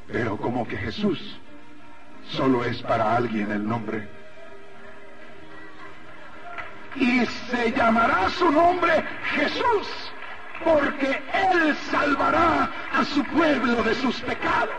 pero 0.08 0.38
como 0.38 0.67
que 0.67 0.78
Jesús 0.78 1.39
solo 2.32 2.63
es 2.65 2.82
para 2.84 3.15
alguien 3.15 3.52
el 3.52 3.67
nombre. 3.67 4.08
Y 6.96 7.26
se 7.26 7.72
llamará 7.72 8.30
su 8.30 8.52
nombre 8.52 9.04
Jesús, 9.36 9.88
porque 10.63 11.22
Él 11.34 11.76
salvará 11.89 12.70
a 12.94 13.06
su 13.06 13.24
pueblo 13.26 13.84
de 13.84 13.96
sus 13.96 14.20
pecados. 14.22 14.76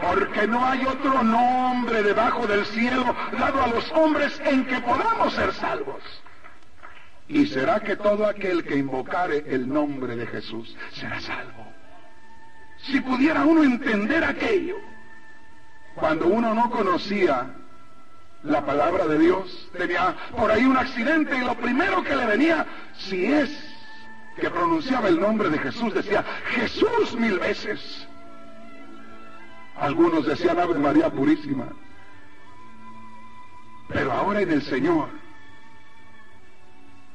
Porque 0.00 0.46
no 0.46 0.64
hay 0.66 0.84
otro 0.86 1.22
nombre 1.22 2.02
debajo 2.02 2.46
del 2.46 2.64
cielo 2.66 3.14
dado 3.38 3.62
a 3.62 3.66
los 3.68 3.90
hombres 3.92 4.40
en 4.44 4.64
que 4.64 4.80
podamos 4.80 5.34
ser 5.34 5.52
salvos. 5.52 6.02
Y 7.28 7.46
será 7.46 7.80
que 7.80 7.96
todo 7.96 8.26
aquel 8.26 8.64
que 8.64 8.76
invocare 8.76 9.44
el 9.46 9.68
nombre 9.68 10.16
de 10.16 10.26
Jesús 10.26 10.76
será 10.92 11.20
salvo. 11.20 11.72
Si 12.78 13.00
pudiera 13.00 13.44
uno 13.44 13.62
entender 13.62 14.24
aquello, 14.24 14.76
cuando 15.94 16.26
uno 16.26 16.54
no 16.54 16.70
conocía 16.70 17.54
la 18.42 18.64
palabra 18.64 19.06
de 19.06 19.18
Dios, 19.18 19.68
tenía 19.76 20.16
por 20.36 20.50
ahí 20.50 20.64
un 20.64 20.76
accidente 20.76 21.36
y 21.36 21.40
lo 21.40 21.54
primero 21.54 22.02
que 22.02 22.16
le 22.16 22.26
venía, 22.26 22.66
si 22.98 23.26
es 23.26 23.50
que 24.36 24.50
pronunciaba 24.50 25.08
el 25.08 25.20
nombre 25.20 25.50
de 25.50 25.58
Jesús, 25.58 25.94
decía 25.94 26.24
Jesús 26.46 27.14
mil 27.18 27.38
veces. 27.38 28.08
Algunos 29.76 30.26
decían 30.26 30.58
Ave 30.58 30.74
María 30.74 31.10
Purísima. 31.10 31.66
Pero 33.88 34.12
ahora 34.12 34.40
en 34.40 34.50
el 34.50 34.62
Señor, 34.62 35.08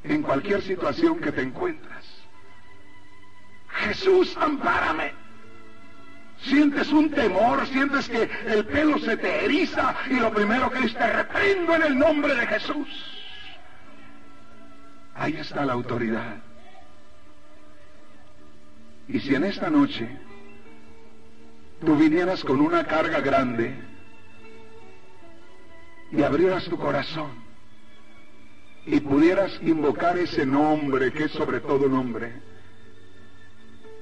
en 0.03 0.21
cualquier 0.21 0.61
situación 0.61 1.19
que 1.19 1.31
te 1.31 1.41
encuentras, 1.41 2.05
Jesús, 3.69 4.35
ampárame. 4.37 5.26
Sientes 6.41 6.91
un 6.91 7.09
temor, 7.09 7.65
sientes 7.67 8.07
que 8.07 8.29
el 8.45 8.65
pelo 8.65 8.99
se 8.99 9.17
te 9.17 9.45
eriza 9.45 9.95
y 10.09 10.15
lo 10.15 10.31
primero 10.31 10.69
que 10.69 10.79
dices, 10.79 10.97
te 10.97 11.11
reprendo 11.11 11.75
en 11.75 11.83
el 11.83 11.97
nombre 11.97 12.35
de 12.35 12.47
Jesús. 12.47 12.87
Ahí 15.15 15.35
está 15.37 15.65
la 15.65 15.73
autoridad. 15.73 16.37
Y 19.07 19.19
si 19.19 19.33
en 19.33 19.45
esta 19.45 19.69
noche 19.69 20.07
tú 21.83 21.95
vinieras 21.95 22.43
con 22.43 22.59
una 22.59 22.85
carga 22.85 23.19
grande 23.21 23.73
y 26.11 26.21
abrieras 26.21 26.65
tu 26.65 26.77
corazón 26.77 27.31
y 28.85 28.99
pudieras 28.99 29.59
invocar 29.61 30.17
ese 30.17 30.45
nombre 30.45 31.11
que 31.11 31.25
es 31.25 31.31
sobre 31.31 31.61
todo 31.61 31.89
nombre, 31.89 32.31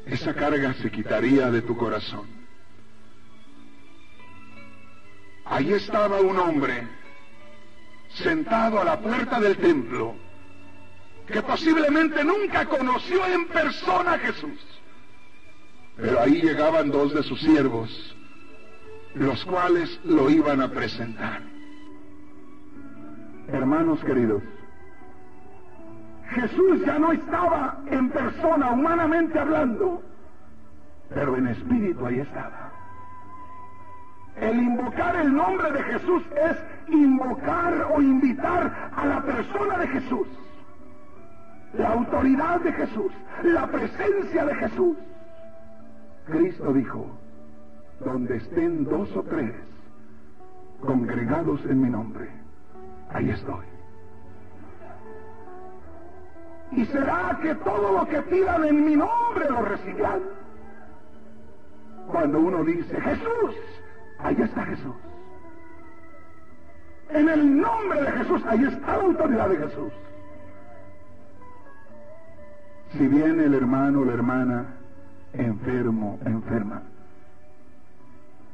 esa 0.05 0.33
carga 0.33 0.73
se 0.75 0.91
quitaría 0.91 1.49
de 1.49 1.61
tu 1.61 1.75
corazón. 1.75 2.27
Ahí 5.45 5.73
estaba 5.73 6.19
un 6.21 6.37
hombre 6.37 6.87
sentado 8.09 8.79
a 8.79 8.85
la 8.85 8.99
puerta 8.99 9.39
del 9.39 9.57
templo 9.57 10.15
que 11.27 11.41
posiblemente 11.41 12.23
nunca 12.23 12.65
conoció 12.65 13.25
en 13.25 13.47
persona 13.47 14.13
a 14.13 14.19
Jesús. 14.19 14.59
Pero 15.97 16.19
ahí 16.19 16.41
llegaban 16.41 16.91
dos 16.91 17.13
de 17.13 17.23
sus 17.23 17.39
siervos, 17.39 18.15
los 19.15 19.43
cuales 19.45 19.99
lo 20.03 20.29
iban 20.29 20.61
a 20.61 20.69
presentar. 20.69 21.41
Hermanos 23.47 24.03
queridos, 24.03 24.43
Jesús 26.29 26.85
ya 26.85 26.99
no 26.99 27.11
estaba 27.11 27.77
en 27.87 28.09
persona, 28.09 28.71
humanamente 28.71 29.39
hablando, 29.39 30.01
pero 31.13 31.37
en 31.37 31.47
espíritu 31.47 32.05
ahí 32.05 32.19
estaba. 32.19 32.71
El 34.35 34.57
invocar 34.57 35.15
el 35.15 35.33
nombre 35.33 35.71
de 35.71 35.83
Jesús 35.83 36.23
es 36.35 36.57
invocar 36.93 37.87
o 37.93 38.01
invitar 38.01 38.91
a 38.95 39.05
la 39.05 39.21
persona 39.21 39.77
de 39.77 39.87
Jesús, 39.87 40.27
la 41.77 41.93
autoridad 41.93 42.59
de 42.59 42.73
Jesús, 42.73 43.11
la 43.43 43.67
presencia 43.67 44.45
de 44.45 44.55
Jesús. 44.55 44.97
Cristo 46.25 46.73
dijo, 46.73 47.07
donde 48.03 48.37
estén 48.37 48.83
dos 48.83 49.15
o 49.15 49.23
tres 49.23 49.53
congregados 50.81 51.63
en 51.65 51.81
mi 51.81 51.89
nombre, 51.89 52.29
ahí 53.13 53.29
estoy. 53.29 53.74
Y 56.71 56.85
será 56.85 57.37
que 57.41 57.55
todo 57.55 57.91
lo 57.91 58.07
que 58.07 58.21
pidan 58.23 58.65
en 58.65 58.85
mi 58.85 58.95
nombre 58.95 59.49
lo 59.49 59.61
recibirán. 59.61 60.21
Cuando 62.07 62.39
uno 62.39 62.63
dice, 62.63 62.99
Jesús, 62.99 63.55
ahí 64.19 64.35
está 64.39 64.65
Jesús. 64.65 64.95
En 67.09 67.29
el 67.29 67.61
nombre 67.61 68.01
de 68.01 68.11
Jesús, 68.11 68.41
ahí 68.47 68.63
está 68.63 68.97
la 68.97 69.03
autoridad 69.03 69.49
de 69.49 69.57
Jesús. 69.57 69.93
Si 72.91 73.07
viene 73.07 73.45
el 73.45 73.53
hermano 73.53 74.01
o 74.01 74.05
la 74.05 74.13
hermana 74.13 74.65
enfermo, 75.33 76.19
enferma, 76.25 76.81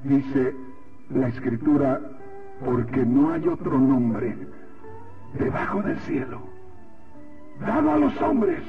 dice 0.03 0.55
la 1.09 1.27
escritura, 1.27 2.01
porque 2.63 3.05
no 3.05 3.33
hay 3.33 3.47
otro 3.47 3.77
nombre 3.77 4.35
debajo 5.33 5.81
del 5.81 5.99
cielo, 5.99 6.41
dado 7.61 7.91
a 7.91 7.97
los 7.97 8.21
hombres, 8.21 8.63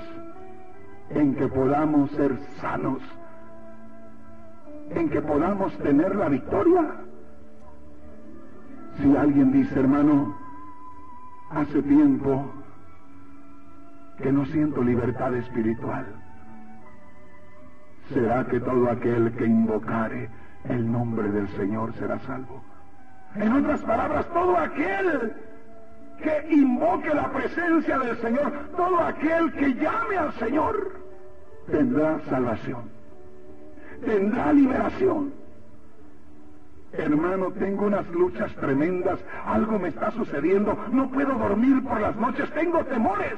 en 1.11 1.35
que 1.35 1.49
podamos 1.49 2.11
ser 2.13 2.39
sanos, 2.61 3.03
en 4.91 5.09
que 5.09 5.21
podamos 5.23 5.77
tener 5.79 6.15
la 6.15 6.29
victoria. 6.29 6.97
Si 8.99 9.17
alguien 9.17 9.53
dice, 9.53 9.81
hermano, 9.81 10.37
hace 11.51 11.83
tiempo 11.83 12.51
que 14.19 14.31
no 14.31 14.45
siento 14.47 14.83
libertad 14.83 15.35
espiritual, 15.35 16.07
será 18.13 18.47
que 18.47 18.61
todo 18.61 18.91
aquel 18.91 19.33
que 19.33 19.47
invocare 19.47 20.29
el 20.69 20.91
nombre 20.91 21.31
del 21.31 21.49
Señor 21.49 21.93
será 21.95 22.19
salvo. 22.21 22.63
En 23.35 23.51
otras 23.53 23.81
palabras, 23.83 24.27
todo 24.33 24.57
aquel 24.59 25.33
que 26.23 26.55
invoque 26.55 27.15
la 27.15 27.31
presencia 27.31 27.99
del 27.99 28.17
Señor, 28.19 28.53
todo 28.77 29.01
aquel 29.01 29.53
que 29.53 29.75
llame 29.75 30.17
al 30.17 30.33
Señor, 30.35 30.93
tendrá 31.71 32.21
salvación, 32.31 32.91
tendrá 34.05 34.53
liberación. 34.53 35.33
Hermano, 36.93 37.51
tengo 37.53 37.87
unas 37.87 38.07
luchas 38.11 38.55
tremendas, 38.57 39.19
algo 39.47 39.79
me 39.79 39.89
está 39.89 40.11
sucediendo, 40.11 40.77
no 40.93 41.11
puedo 41.11 41.35
dormir 41.35 41.83
por 41.83 42.01
las 42.01 42.17
noches, 42.17 42.51
tengo 42.53 42.85
temores. 42.85 43.35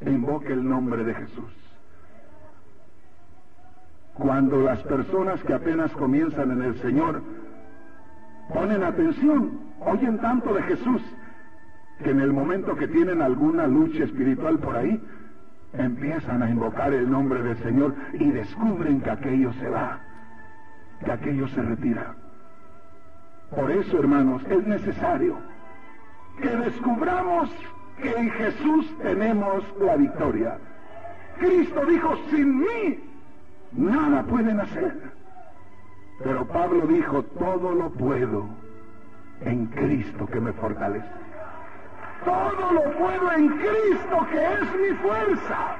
Invoque 0.00 0.52
el 0.52 0.66
nombre 0.66 1.04
de 1.04 1.14
Jesús. 1.14 1.52
Cuando 4.14 4.60
las 4.60 4.80
personas 4.82 5.42
que 5.42 5.52
apenas 5.52 5.90
comienzan 5.92 6.52
en 6.52 6.62
el 6.62 6.80
Señor 6.80 7.20
ponen 8.52 8.82
atención, 8.82 9.58
oyen 9.80 10.18
tanto 10.18 10.54
de 10.54 10.62
Jesús, 10.62 11.02
que 12.02 12.10
en 12.10 12.20
el 12.20 12.32
momento 12.32 12.76
que 12.76 12.88
tienen 12.88 13.22
alguna 13.22 13.66
lucha 13.66 14.04
espiritual 14.04 14.58
por 14.58 14.76
ahí, 14.76 15.00
empiezan 15.72 16.42
a 16.42 16.50
invocar 16.50 16.92
el 16.92 17.10
nombre 17.10 17.42
del 17.42 17.56
Señor 17.58 17.94
y 18.14 18.30
descubren 18.30 19.00
que 19.00 19.10
aquello 19.10 19.52
se 19.54 19.68
va, 19.68 20.00
que 21.04 21.12
aquello 21.12 21.48
se 21.48 21.62
retira. 21.62 22.14
Por 23.50 23.70
eso, 23.70 23.98
hermanos, 23.98 24.42
es 24.48 24.66
necesario 24.66 25.36
que 26.40 26.48
descubramos 26.48 27.50
que 28.00 28.10
en 28.10 28.30
Jesús 28.30 28.98
tenemos 29.02 29.64
la 29.80 29.96
victoria. 29.96 30.58
Cristo 31.38 31.84
dijo, 31.86 32.16
sin 32.30 32.60
mí 32.60 32.98
nada 33.72 34.22
pueden 34.24 34.60
hacer. 34.60 35.12
Pero 36.22 36.46
Pablo 36.46 36.86
dijo, 36.86 37.22
todo 37.22 37.74
lo 37.74 37.90
puedo 37.90 38.46
en 39.40 39.66
Cristo 39.66 40.26
que 40.26 40.40
me 40.40 40.52
fortalece. 40.52 41.08
Todo 42.24 42.72
lo 42.72 42.82
puedo 42.92 43.32
en 43.32 43.48
Cristo 43.48 44.26
que 44.30 44.44
es 44.44 44.80
mi 44.80 44.96
fuerza. 44.96 45.76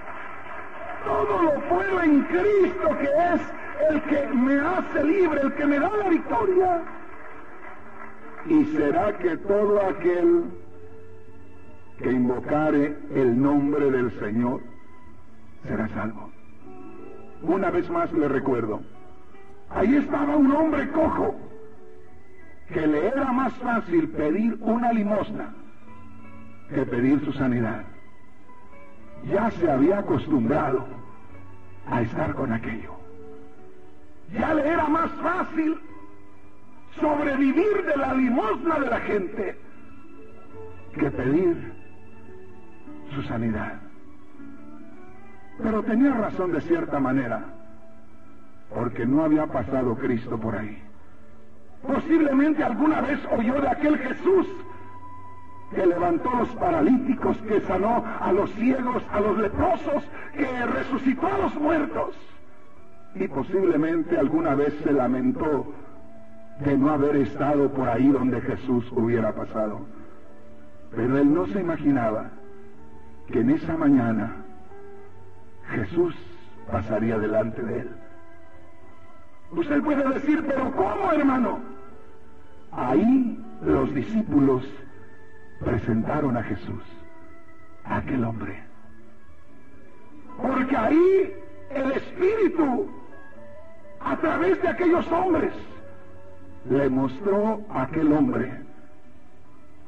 Todo 1.04 1.42
lo 1.42 1.54
puedo 1.68 2.02
en 2.02 2.22
Cristo 2.24 2.98
que 2.98 3.08
es 3.34 3.40
el 3.90 4.02
que 4.02 4.26
me 4.34 4.60
hace 4.60 5.04
libre, 5.04 5.40
el 5.40 5.54
que 5.54 5.64
me 5.64 5.78
da 5.78 5.90
la 5.96 6.08
victoria. 6.10 6.82
Y 8.46 8.64
será 8.76 9.16
que 9.16 9.36
todo 9.38 9.80
aquel 9.86 10.44
que 11.98 12.12
invocare 12.12 12.96
el 13.14 13.40
nombre 13.40 13.90
del 13.90 14.10
Señor 14.18 14.60
será 15.66 15.88
salvo. 15.88 16.30
Una 17.42 17.70
vez 17.70 17.88
más 17.88 18.12
le 18.12 18.28
recuerdo, 18.28 18.82
ahí 19.70 19.96
estaba 19.96 20.36
un 20.36 20.52
hombre 20.52 20.90
cojo 20.90 21.36
que 22.72 22.86
le 22.86 23.06
era 23.06 23.32
más 23.32 23.52
fácil 23.54 24.08
pedir 24.10 24.58
una 24.60 24.92
limosna 24.92 25.54
que 26.68 26.86
pedir 26.86 27.24
su 27.24 27.32
sanidad. 27.32 27.84
Ya 29.30 29.50
se 29.52 29.70
había 29.70 29.98
acostumbrado 29.98 30.86
a 31.90 32.02
estar 32.02 32.34
con 32.34 32.52
aquello. 32.52 32.94
Ya 34.32 34.54
le 34.54 34.66
era 34.66 34.86
más 34.88 35.10
fácil 35.12 35.78
sobrevivir 37.00 37.84
de 37.86 37.96
la 37.96 38.14
limosna 38.14 38.78
de 38.78 38.90
la 38.90 39.00
gente 39.00 39.58
que 40.98 41.10
pedir 41.10 41.72
su 43.14 43.22
sanidad. 43.22 43.80
Pero 45.62 45.82
tenía 45.82 46.14
razón 46.14 46.52
de 46.52 46.60
cierta 46.62 46.98
manera, 46.98 47.44
porque 48.74 49.06
no 49.06 49.24
había 49.24 49.46
pasado 49.46 49.96
Cristo 49.96 50.38
por 50.38 50.56
ahí. 50.56 50.82
Posiblemente 51.86 52.64
alguna 52.64 53.00
vez 53.02 53.20
oyó 53.30 53.60
de 53.60 53.68
aquel 53.68 53.98
Jesús 53.98 54.46
que 55.74 55.86
levantó 55.86 56.30
a 56.30 56.38
los 56.40 56.48
paralíticos, 56.50 57.36
que 57.48 57.60
sanó 57.62 58.04
a 58.20 58.32
los 58.32 58.50
ciegos, 58.52 59.02
a 59.12 59.20
los 59.20 59.38
leprosos, 59.38 60.04
que 60.34 60.66
resucitó 60.66 61.26
a 61.26 61.38
los 61.38 61.54
muertos. 61.56 62.14
Y 63.14 63.28
posiblemente 63.28 64.18
alguna 64.18 64.54
vez 64.54 64.74
se 64.82 64.92
lamentó 64.92 65.72
de 66.60 66.78
no 66.78 66.90
haber 66.90 67.16
estado 67.16 67.70
por 67.70 67.88
ahí 67.88 68.08
donde 68.08 68.40
Jesús 68.40 68.90
hubiera 68.92 69.32
pasado. 69.32 69.80
Pero 70.94 71.18
él 71.18 71.32
no 71.32 71.46
se 71.46 71.60
imaginaba 71.60 72.30
que 73.30 73.40
en 73.40 73.50
esa 73.50 73.76
mañana 73.76 74.36
Jesús 75.70 76.14
pasaría 76.70 77.18
delante 77.18 77.62
de 77.62 77.80
él. 77.80 77.90
Usted 79.50 79.82
puede 79.82 80.08
decir, 80.14 80.44
pero 80.46 80.70
¿cómo, 80.72 81.12
hermano? 81.12 81.58
Ahí 82.72 83.40
los 83.64 83.94
discípulos 83.94 84.64
presentaron 85.60 86.36
a 86.36 86.42
Jesús, 86.42 86.82
a 87.84 87.96
aquel 87.98 88.24
hombre. 88.24 88.62
Porque 90.40 90.76
ahí 90.76 91.34
el 91.70 91.92
Espíritu, 91.92 92.88
a 94.00 94.16
través 94.16 94.60
de 94.62 94.68
aquellos 94.68 95.06
hombres, 95.12 95.52
le 96.68 96.88
mostró 96.88 97.60
a 97.70 97.82
aquel 97.82 98.12
hombre 98.12 98.52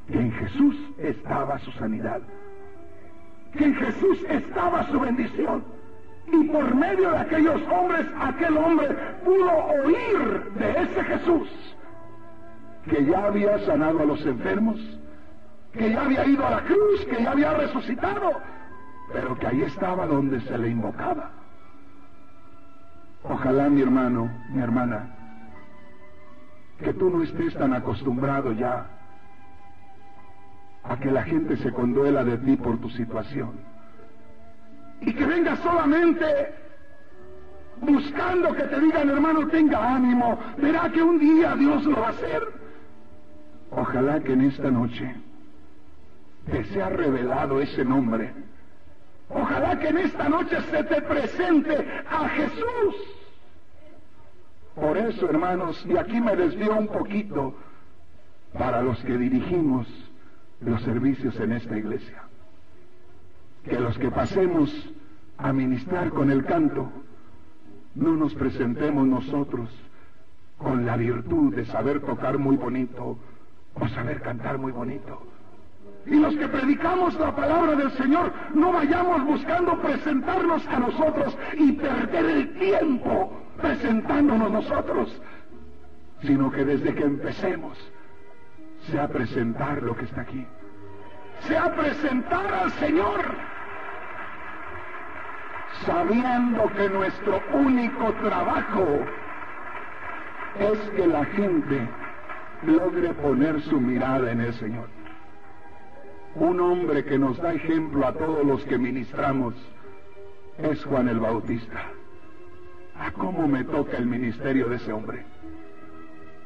que 0.09 0.19
en 0.19 0.33
Jesús 0.33 0.77
estaba 0.99 1.59
su 1.59 1.73
sanidad, 1.73 2.21
que 3.53 3.65
en 3.65 3.75
Jesús 3.75 4.19
estaba 4.29 4.85
su 4.91 5.01
bendición. 5.01 5.65
Y 6.29 6.45
por 6.49 6.75
medio 6.75 7.13
de 7.13 7.19
aquellos 7.19 7.63
hombres, 7.69 8.07
aquel 8.21 8.57
hombre 8.57 8.89
pudo 9.25 9.53
oír 9.85 10.45
de 10.59 10.83
ese 10.83 11.05
Jesús 11.05 11.49
que 12.89 13.05
ya 13.05 13.27
había 13.27 13.59
sanado 13.61 14.01
a 14.01 14.05
los 14.05 14.25
enfermos, 14.25 14.79
que 15.77 15.91
ya 15.91 16.03
había 16.03 16.25
ido 16.27 16.47
a 16.47 16.51
la 16.51 16.63
cruz, 16.63 17.05
que 17.05 17.23
ya 17.23 17.31
había 17.31 17.55
resucitado, 17.55 18.33
pero 19.13 19.39
que 19.39 19.47
ahí 19.47 19.63
estaba 19.63 20.07
donde 20.07 20.41
se 20.41 20.59
le 20.59 20.69
invocaba. 20.71 21.31
Ojalá 23.23 23.69
mi 23.69 23.83
hermano, 23.83 24.31
mi 24.51 24.63
hermana, 24.63 25.15
que 26.79 26.93
tú 26.95 27.11
no 27.11 27.23
estés 27.23 27.55
tan 27.55 27.75
acostumbrado 27.75 28.53
ya 28.53 28.87
a 30.85 30.97
que 30.99 31.11
la 31.11 31.23
gente 31.25 31.57
se 31.57 31.73
conduela 31.73 32.25
de 32.25 32.39
ti 32.39 32.57
por 32.57 32.79
tu 32.79 32.89
situación. 32.91 33.53
Y 35.01 35.13
que 35.13 35.27
vengas 35.27 35.59
solamente 35.61 36.27
buscando 37.81 38.55
que 38.55 38.63
te 38.63 38.81
digan, 38.81 39.11
hermano, 39.11 39.47
tenga 39.49 39.95
ánimo, 39.95 40.39
verá 40.57 40.89
que 40.91 41.03
un 41.03 41.19
día 41.19 41.55
Dios 41.57 41.85
lo 41.85 42.01
va 42.01 42.07
a 42.07 42.11
hacer. 42.11 42.43
Ojalá 43.71 44.21
que 44.21 44.33
en 44.33 44.43
esta 44.43 44.71
noche 44.71 45.15
te 46.51 46.65
sea 46.65 46.89
revelado 46.89 47.61
ese 47.61 47.85
nombre. 47.85 48.33
Ojalá 49.29 49.79
que 49.79 49.89
en 49.89 49.99
esta 49.99 50.29
noche 50.29 50.57
se 50.71 50.85
te 50.85 51.03
presente 51.03 51.77
a 52.09 52.29
Jesús. 52.29 52.95
Por 54.75 54.97
eso, 54.97 55.29
hermanos, 55.29 55.85
y 55.89 55.97
aquí 55.97 56.21
me 56.21 56.37
desvío 56.37 56.77
un 56.77 56.89
poquito 56.89 57.55
para 58.53 58.83
los 58.83 58.99
que 59.01 59.19
dirigimos 59.19 59.89
los 60.61 60.81
servicios 60.83 61.39
en 61.41 61.53
esta 61.53 61.77
iglesia. 61.77 62.23
Que 63.65 63.81
los 63.81 63.99
que 63.99 64.11
pasemos 64.11 64.71
a 65.39 65.53
ministrar 65.53 66.11
con 66.11 66.31
el 66.31 66.45
canto, 66.45 66.91
no 67.95 68.13
nos 68.13 68.35
presentemos 68.35 69.07
nosotros 69.07 69.71
con 70.59 70.87
la 70.87 70.97
virtud 70.97 71.55
de 71.55 71.65
saber 71.65 72.01
tocar 72.01 72.39
muy 72.39 72.57
bonito 72.57 73.19
o 73.75 73.89
saber 73.89 74.23
cantar 74.23 74.59
muy 74.59 74.73
bonito 74.73 75.36
y 76.07 76.17
los 76.17 76.37
que 76.37 76.49
predicamos 76.49 77.15
la 77.15 77.35
palabra 77.35 77.75
del 77.75 77.91
Señor 77.93 78.33
no 78.55 78.73
vayamos 78.73 79.25
buscando 79.25 79.77
presentarnos 79.81 80.67
a 80.69 80.79
nosotros 80.79 81.37
y 81.55 81.73
perder 81.73 82.25
el 82.25 82.59
tiempo 82.59 83.43
presentándonos 83.61 84.51
nosotros, 84.51 85.21
sino 86.23 86.51
que 86.51 86.65
desde 86.65 86.95
que 86.95 87.03
empecemos 87.03 87.77
sea 88.91 89.09
presentar 89.09 89.83
lo 89.83 89.97
que 89.97 90.05
está 90.05 90.21
aquí. 90.21 90.47
Sea 91.41 91.75
presentar 91.75 92.55
al 92.55 92.71
Señor. 92.73 93.21
Sabiendo 95.85 96.71
que 96.77 96.89
nuestro 96.89 97.43
único 97.53 98.13
trabajo 98.15 98.87
es 100.59 100.79
que 100.91 101.07
la 101.07 101.25
gente 101.25 101.89
logre 102.63 103.13
poner 103.15 103.61
su 103.63 103.81
mirada 103.81 104.31
en 104.31 104.41
el 104.41 104.55
Señor. 104.55 104.96
Un 106.39 106.61
hombre 106.61 107.03
que 107.03 107.19
nos 107.19 107.39
da 107.39 107.55
ejemplo 107.55 108.07
a 108.07 108.13
todos 108.13 108.45
los 108.45 108.63
que 108.65 108.77
ministramos 108.77 109.55
es 110.59 110.85
Juan 110.85 111.09
el 111.09 111.19
Bautista. 111.19 111.85
¿A 112.99 113.11
cómo 113.13 113.49
me 113.49 113.65
toca 113.65 113.97
el 113.97 114.05
ministerio 114.05 114.69
de 114.69 114.77
ese 114.77 114.93
hombre? 114.93 115.25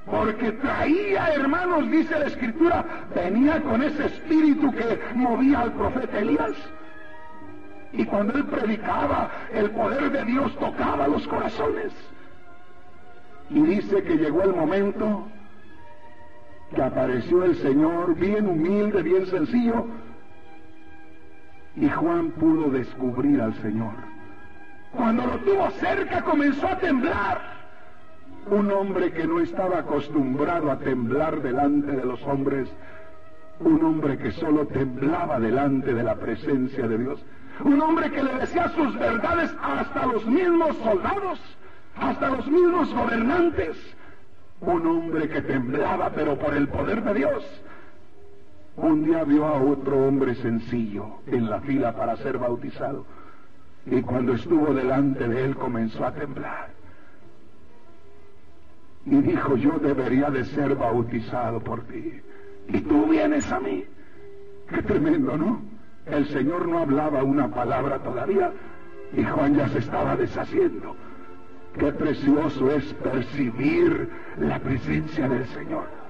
Porque 0.06 0.52
traía, 0.52 1.34
hermanos, 1.34 1.90
dice 1.90 2.18
la 2.20 2.26
escritura, 2.26 2.84
venía 3.14 3.60
con 3.62 3.82
ese 3.82 4.06
espíritu 4.06 4.70
que 4.72 5.00
movía 5.16 5.62
al 5.62 5.72
profeta 5.72 6.20
Elías. 6.20 6.56
Y 7.92 8.04
cuando 8.04 8.34
él 8.34 8.44
predicaba, 8.44 9.30
el 9.52 9.70
poder 9.70 10.12
de 10.12 10.24
Dios 10.24 10.56
tocaba 10.56 11.08
los 11.08 11.26
corazones. 11.26 11.92
Y 13.50 13.60
dice 13.62 14.04
que 14.04 14.16
llegó 14.16 14.44
el 14.44 14.54
momento 14.54 15.26
que 16.74 16.82
apareció 16.82 17.44
el 17.44 17.56
Señor 17.56 18.14
bien 18.14 18.46
humilde, 18.46 19.02
bien 19.02 19.26
sencillo, 19.26 19.86
y 21.76 21.88
Juan 21.88 22.30
pudo 22.32 22.70
descubrir 22.70 23.40
al 23.40 23.54
Señor. 23.54 23.94
Cuando 24.92 25.26
lo 25.26 25.38
tuvo 25.38 25.70
cerca 25.72 26.22
comenzó 26.22 26.66
a 26.66 26.78
temblar. 26.78 27.60
Un 28.50 28.70
hombre 28.72 29.12
que 29.12 29.26
no 29.26 29.40
estaba 29.40 29.80
acostumbrado 29.80 30.70
a 30.70 30.78
temblar 30.78 31.42
delante 31.42 31.92
de 31.92 32.04
los 32.04 32.22
hombres, 32.22 32.68
un 33.60 33.84
hombre 33.84 34.16
que 34.16 34.32
solo 34.32 34.66
temblaba 34.66 35.38
delante 35.38 35.92
de 35.92 36.02
la 36.02 36.16
presencia 36.16 36.88
de 36.88 36.98
Dios, 36.98 37.24
un 37.62 37.80
hombre 37.80 38.10
que 38.10 38.22
le 38.22 38.34
decía 38.34 38.68
sus 38.70 38.98
verdades 38.98 39.54
hasta 39.62 40.06
los 40.06 40.26
mismos 40.26 40.74
soldados, 40.78 41.38
hasta 41.96 42.30
los 42.30 42.46
mismos 42.46 42.92
gobernantes, 42.94 43.76
un 44.60 44.86
hombre 44.86 45.28
que 45.28 45.40
temblaba 45.42 46.10
pero 46.10 46.38
por 46.38 46.54
el 46.54 46.68
poder 46.68 47.02
de 47.02 47.14
Dios. 47.14 47.44
Un 48.76 49.04
día 49.04 49.24
vio 49.24 49.44
a 49.46 49.60
otro 49.60 50.06
hombre 50.06 50.34
sencillo 50.36 51.20
en 51.26 51.50
la 51.50 51.60
fila 51.60 51.94
para 51.94 52.16
ser 52.16 52.38
bautizado 52.38 53.04
y 53.86 54.02
cuando 54.02 54.34
estuvo 54.34 54.72
delante 54.74 55.26
de 55.26 55.44
él 55.44 55.56
comenzó 55.56 56.04
a 56.04 56.12
temblar. 56.12 56.70
Y 59.06 59.16
dijo, 59.22 59.56
yo 59.56 59.78
debería 59.78 60.30
de 60.30 60.44
ser 60.44 60.74
bautizado 60.74 61.60
por 61.60 61.82
ti. 61.84 62.20
Y 62.68 62.80
tú 62.82 63.06
vienes 63.06 63.50
a 63.50 63.58
mí. 63.58 63.84
Qué 64.68 64.82
tremendo, 64.82 65.36
¿no? 65.36 65.62
El 66.06 66.26
Señor 66.28 66.68
no 66.68 66.78
hablaba 66.78 67.22
una 67.24 67.48
palabra 67.48 67.98
todavía 68.00 68.52
y 69.16 69.24
Juan 69.24 69.54
ya 69.54 69.68
se 69.68 69.78
estaba 69.78 70.16
deshaciendo. 70.16 70.94
Qué 71.78 71.92
precioso 71.92 72.70
es 72.72 72.84
percibir 72.94 74.10
la 74.38 74.58
presencia 74.58 75.28
del 75.28 75.46
Señor. 75.46 76.00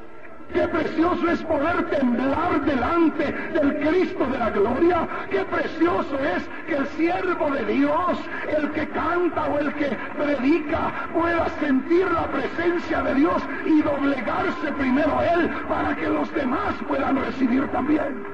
Qué 0.53 0.67
precioso 0.67 1.31
es 1.31 1.41
poder 1.45 1.89
temblar 1.91 2.65
delante 2.65 3.33
del 3.53 3.79
Cristo 3.79 4.27
de 4.27 4.39
la 4.39 4.51
gloria. 4.51 5.09
Qué 5.31 5.45
precioso 5.45 6.19
es 6.19 6.49
que 6.67 6.77
el 6.77 6.87
siervo 6.89 7.51
de 7.51 7.65
Dios, 7.67 8.19
el 8.59 8.71
que 8.73 8.89
canta 8.89 9.47
o 9.47 9.59
el 9.61 9.73
que 9.75 9.97
predica, 10.19 11.09
pueda 11.13 11.49
sentir 11.61 12.11
la 12.11 12.27
presencia 12.27 13.03
de 13.03 13.15
Dios 13.15 13.43
y 13.65 13.83
doblegarse 13.83 14.73
primero 14.73 15.19
a 15.19 15.27
Él 15.27 15.51
para 15.69 15.95
que 15.95 16.09
los 16.09 16.35
demás 16.35 16.75
puedan 16.89 17.17
recibir 17.25 17.69
también. 17.69 18.25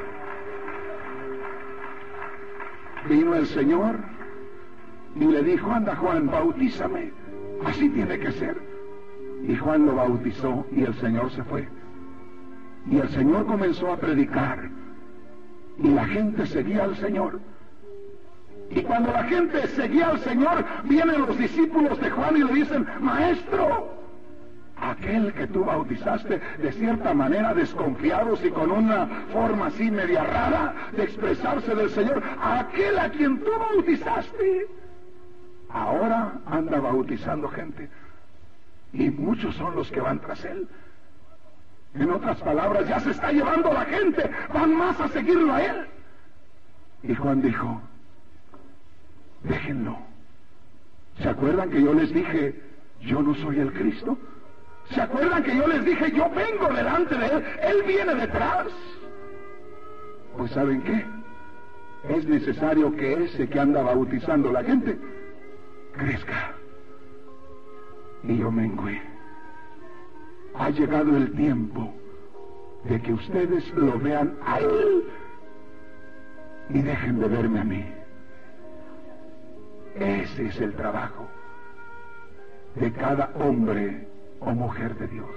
Vino 3.09 3.35
el 3.35 3.47
Señor 3.47 4.16
y 5.19 5.25
le 5.25 5.43
dijo, 5.43 5.71
anda 5.71 5.97
Juan, 5.97 6.27
bautízame. 6.27 7.11
Así 7.65 7.89
tiene 7.89 8.19
que 8.19 8.33
ser. 8.33 8.57
Y 9.47 9.57
Juan 9.57 9.87
lo 9.87 9.95
bautizó 9.95 10.67
y 10.73 10.83
el 10.83 10.95
Señor 10.95 11.31
se 11.31 11.43
fue. 11.45 11.69
Y 12.91 12.99
el 12.99 13.09
Señor 13.09 13.47
comenzó 13.47 13.93
a 13.93 13.97
predicar. 13.97 14.69
Y 15.79 15.89
la 15.89 16.07
gente 16.07 16.47
seguía 16.47 16.85
al 16.85 16.97
Señor. 16.97 17.41
Y 18.71 18.83
cuando 18.83 19.13
la 19.13 19.25
gente 19.25 19.67
seguía 19.69 20.09
al 20.09 20.19
Señor, 20.21 20.65
vienen 20.85 21.23
los 21.23 21.39
discípulos 21.39 22.01
de 22.01 22.11
Juan 22.11 22.37
y 22.37 22.43
le 22.43 22.53
dicen, 22.53 22.87
Maestro, 23.01 23.97
aquel 24.77 25.33
que 25.33 25.47
tú 25.47 25.65
bautizaste 25.65 26.41
de 26.59 26.73
cierta 26.73 27.15
manera 27.15 27.55
desconfiados 27.55 28.45
y 28.45 28.51
con 28.51 28.71
una 28.71 29.07
forma 29.33 29.67
así 29.67 29.91
media 29.91 30.25
rara 30.25 30.75
de 30.97 31.05
expresarse 31.05 31.75
del 31.75 31.91
Señor, 31.91 32.23
aquel 32.43 32.99
a 32.99 33.09
quien 33.11 33.39
tú 33.39 33.51
bautizaste, 33.59 34.67
ahora 35.69 36.41
anda 36.47 36.81
bautizando 36.81 37.49
gente. 37.49 37.89
Y 38.93 39.11
muchos 39.11 39.55
son 39.57 39.75
los 39.75 39.91
que 39.91 40.01
van 40.01 40.21
tras 40.21 40.45
él. 40.45 40.69
En 41.95 42.11
otras 42.11 42.41
palabras, 42.41 42.89
ya 42.89 43.01
se 43.01 43.11
está 43.11 43.33
llevando 43.33 43.73
la 43.73 43.85
gente, 43.85 44.31
van 44.53 44.75
más 44.75 45.01
a 45.01 45.09
seguirlo 45.09 45.53
a 45.53 45.63
él. 45.63 45.87
Y 47.03 47.15
Juan 47.15 47.41
dijo, 47.41 47.81
déjenlo. 49.43 49.99
¿Se 51.21 51.29
acuerdan 51.29 51.71
que 51.71 51.83
yo 51.83 51.95
les 51.95 52.13
dije, 52.13 52.61
yo 53.01 53.23
no 53.23 53.35
soy 53.37 53.61
el 53.61 53.73
Cristo? 53.73 54.19
¿Se 54.91 55.01
acuerdan 55.01 55.43
que 55.43 55.57
yo 55.57 55.67
les 55.67 55.85
dije, 55.85 56.13
yo 56.13 56.29
vengo 56.31 56.69
delante 56.69 57.17
de 57.17 57.27
él, 57.27 57.45
él 57.63 57.83
viene 57.87 58.15
detrás? 58.15 58.67
Pues 60.37 60.53
¿saben 60.53 60.83
qué? 60.83 61.05
Es 62.15 62.25
necesario 62.27 62.95
que 62.95 63.25
ese 63.25 63.49
que 63.49 63.59
anda 63.59 63.83
bautizando 63.83 64.53
la 64.53 64.63
gente 64.63 64.99
crezca. 65.97 66.55
Y 68.23 68.39
yo 68.39 68.51
mengüe 68.51 69.01
ha 70.59 70.71
llegado 70.71 71.17
el 71.17 71.33
tiempo 71.33 71.93
de 72.85 73.01
que 73.01 73.13
ustedes 73.13 73.69
lo 73.75 73.99
vean 73.99 74.37
a 74.45 74.59
Él 74.61 75.05
y 76.71 76.83
dejen 76.83 77.21
de 77.21 77.29
verme 77.29 77.61
a 77.61 77.65
mí. 77.65 77.85
Ese 79.95 80.47
es 80.47 80.61
el 80.61 80.75
trabajo 80.75 81.27
de 82.75 82.93
cada 82.93 83.31
hombre 83.37 84.09
o 84.41 84.51
mujer 84.53 84.97
de 84.97 85.09
Dios. 85.09 85.31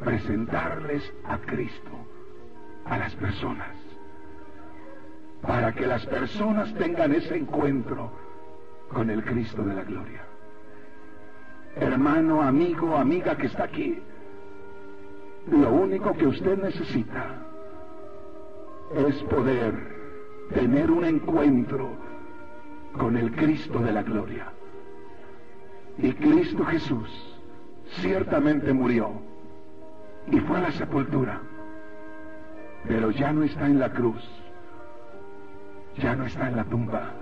Presentarles 0.00 1.12
a 1.24 1.38
Cristo 1.38 1.90
a 2.84 2.98
las 2.98 3.14
personas 3.16 3.76
para 5.42 5.72
que 5.72 5.86
las 5.86 6.04
personas 6.06 6.72
tengan 6.74 7.14
ese 7.14 7.36
encuentro 7.36 8.10
con 8.92 9.10
el 9.10 9.24
Cristo 9.24 9.62
de 9.62 9.74
la 9.74 9.82
gloria 9.82 10.28
hermano, 11.80 12.42
amigo, 12.42 12.96
amiga 12.96 13.36
que 13.36 13.46
está 13.46 13.64
aquí, 13.64 13.98
lo 15.50 15.70
único 15.70 16.12
que 16.14 16.26
usted 16.26 16.58
necesita 16.58 17.46
es 18.94 19.22
poder 19.24 19.74
tener 20.52 20.90
un 20.90 21.04
encuentro 21.04 21.90
con 22.96 23.16
el 23.16 23.30
Cristo 23.32 23.78
de 23.80 23.92
la 23.92 24.02
gloria. 24.02 24.52
Y 25.98 26.12
Cristo 26.12 26.64
Jesús 26.64 27.08
ciertamente 28.00 28.72
murió 28.72 29.10
y 30.30 30.38
fue 30.40 30.58
a 30.58 30.62
la 30.62 30.72
sepultura, 30.72 31.40
pero 32.86 33.10
ya 33.10 33.32
no 33.32 33.42
está 33.42 33.66
en 33.66 33.78
la 33.78 33.90
cruz, 33.90 34.22
ya 35.96 36.14
no 36.14 36.26
está 36.26 36.48
en 36.48 36.56
la 36.56 36.64
tumba, 36.64 37.12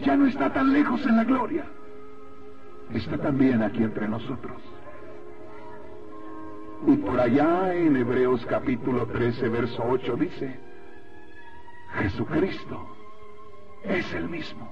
ya 0.00 0.16
no 0.16 0.26
está 0.26 0.52
tan 0.52 0.72
lejos 0.72 1.04
en 1.06 1.16
la 1.16 1.24
gloria 1.24 1.64
está 2.94 3.18
también 3.18 3.62
aquí 3.62 3.82
entre 3.82 4.08
nosotros. 4.08 4.60
Y 6.86 6.96
por 6.96 7.20
allá 7.20 7.74
en 7.74 7.96
Hebreos 7.96 8.46
capítulo 8.46 9.06
13, 9.06 9.48
verso 9.48 9.84
8 9.86 10.16
dice, 10.16 10.58
Jesucristo 11.94 12.96
es 13.84 14.12
el 14.14 14.28
mismo. 14.28 14.70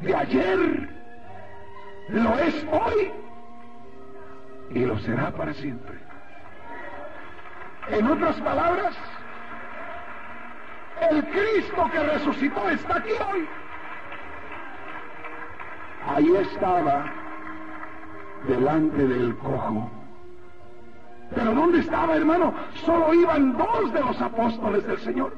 De 0.00 0.14
ayer 0.14 0.90
lo 2.08 2.38
es 2.38 2.66
hoy 2.72 3.12
y 4.70 4.84
lo 4.84 4.98
será 4.98 5.30
para 5.30 5.54
siempre. 5.54 5.96
En 7.90 8.06
otras 8.06 8.36
palabras, 8.40 8.96
el 11.10 11.24
Cristo 11.26 11.90
que 11.92 11.98
resucitó 12.00 12.68
está 12.68 12.96
aquí 12.96 13.12
hoy. 13.32 13.46
Ahí 16.06 16.36
estaba, 16.36 17.12
delante 18.46 19.06
del 19.08 19.36
cojo. 19.38 19.90
Pero 21.34 21.54
¿dónde 21.54 21.80
estaba, 21.80 22.16
hermano? 22.16 22.54
Solo 22.84 23.14
iban 23.14 23.56
dos 23.56 23.92
de 23.92 24.00
los 24.00 24.20
apóstoles 24.20 24.86
del 24.86 24.98
Señor. 24.98 25.34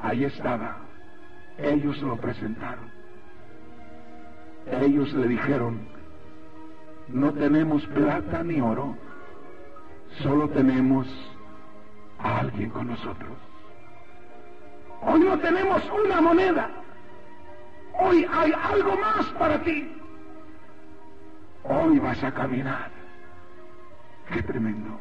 Ahí 0.00 0.24
estaba. 0.24 0.76
Ellos 1.56 2.00
lo 2.02 2.16
presentaron. 2.16 2.90
Ellos 4.70 5.12
le 5.14 5.28
dijeron, 5.28 5.80
no 7.08 7.32
tenemos 7.32 7.84
plata 7.86 8.42
ni 8.42 8.60
oro, 8.60 8.94
solo 10.22 10.48
tenemos 10.50 11.06
a 12.18 12.40
alguien 12.40 12.68
con 12.68 12.88
nosotros. 12.88 13.32
Hoy 15.02 15.20
no 15.20 15.38
tenemos 15.38 15.82
una 16.04 16.20
moneda. 16.20 16.77
Hoy 17.98 18.26
hay 18.30 18.52
algo 18.52 18.96
más 18.96 19.26
para 19.38 19.60
ti. 19.62 19.90
Hoy 21.64 21.98
vas 21.98 22.22
a 22.22 22.32
caminar. 22.32 22.90
Qué 24.32 24.42
tremendo. 24.42 24.98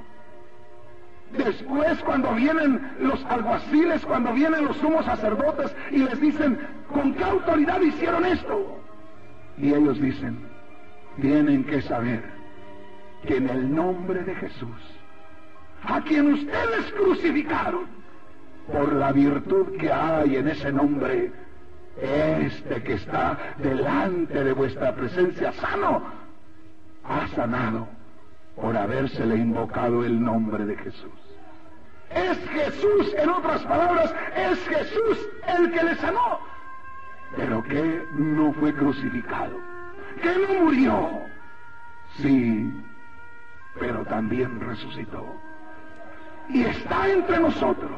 Después 1.32 2.00
cuando 2.00 2.34
vienen 2.34 2.95
los 3.00 3.24
alguaciles, 3.26 4.06
cuando 4.06 4.34
vienen 4.34 4.66
los 4.66 4.78
sumos 4.78 5.06
sacerdotes 5.06 5.76
y 5.91 6.00
les 6.00 6.20
dicen, 6.20 6.60
¿con 6.91 7.14
qué 7.14 7.24
autoridad 7.24 7.82
hicieron 7.82 8.26
esto? 8.26 8.80
Y 9.58 9.74
ellos 9.74 10.00
dicen, 10.02 10.39
tienen 11.22 11.66
que 11.66 11.82
saber 11.82 12.24
que 13.28 13.38
en 13.38 13.50
el 13.50 13.76
nombre 13.76 14.24
de 14.24 14.36
Jesús, 14.36 14.82
a 15.84 16.02
quien 16.02 16.34
ustedes 16.34 16.91
crucificaron, 16.93 17.86
por 18.72 18.93
la 18.93 19.12
virtud 19.12 19.78
que 19.78 19.91
hay 19.91 20.36
en 20.36 20.48
ese 20.50 20.72
nombre, 20.72 21.32
este 22.02 22.84
que 22.84 22.93
está 22.93 23.38
delante 23.58 24.43
de 24.43 24.54
vuestra 24.54 24.93
presencia 24.95 25.52
sano, 25.54 26.04
ha 27.04 27.28
sanado 27.30 27.88
por 28.56 28.76
habérsele 28.76 29.38
invocado 29.38 30.04
el 30.04 30.22
nombre 30.22 30.66
de 30.66 30.76
Jesús. 30.78 31.12
Es 32.10 32.38
Jesús, 32.50 33.14
en 33.18 33.30
otras 33.30 33.62
palabras, 33.64 34.14
es 34.36 34.68
Jesús 34.68 35.30
el 35.48 35.72
que 35.72 35.84
le 35.84 35.95
sanó, 35.95 36.39
pero 37.36 37.64
que 37.64 38.04
no 38.14 38.54
fue 38.54 38.74
crucificado, 38.74 39.60
que 40.22 40.34
no 40.48 40.64
murió, 40.64 41.10
sí, 42.18 42.72
pero 43.80 44.06
también 44.06 44.60
resucitó. 44.60 45.26
Y 46.50 46.64
está 46.64 47.10
entre 47.10 47.39
nosotros. 47.39 47.91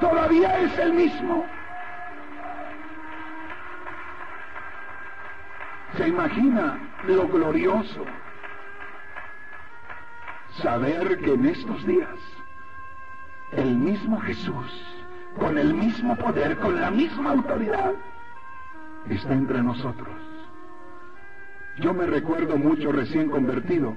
Todavía 0.00 0.58
es 0.60 0.78
el 0.78 0.92
mismo. 0.92 1.46
¿Se 5.96 6.08
imagina 6.08 6.78
lo 7.06 7.28
glorioso? 7.28 8.04
Saber 10.62 11.18
que 11.18 11.32
en 11.34 11.46
estos 11.46 11.86
días 11.86 12.18
el 13.52 13.76
mismo 13.76 14.20
Jesús, 14.20 15.06
con 15.38 15.58
el 15.58 15.74
mismo 15.74 16.16
poder, 16.16 16.56
con 16.58 16.80
la 16.80 16.90
misma 16.90 17.30
autoridad, 17.30 17.92
está 19.08 19.32
entre 19.32 19.62
nosotros. 19.62 20.14
Yo 21.78 21.94
me 21.94 22.06
recuerdo 22.06 22.56
mucho 22.56 22.92
recién 22.92 23.30
convertido, 23.30 23.96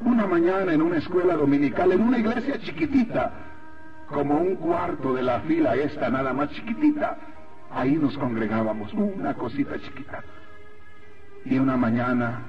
una 0.00 0.26
mañana 0.26 0.72
en 0.72 0.82
una 0.82 0.98
escuela 0.98 1.36
dominical, 1.36 1.92
en 1.92 2.02
una 2.02 2.18
iglesia 2.18 2.58
chiquitita, 2.58 3.32
como 4.08 4.38
un 4.38 4.56
cuarto 4.56 5.14
de 5.14 5.22
la 5.22 5.40
fila 5.40 5.74
esta, 5.74 6.10
nada 6.10 6.32
más 6.32 6.50
chiquitita. 6.50 7.16
Ahí 7.70 7.96
nos 7.96 8.16
congregábamos, 8.18 8.92
una 8.92 9.34
cosita 9.34 9.78
chiquita. 9.80 10.22
Y 11.44 11.58
una 11.58 11.76
mañana 11.76 12.42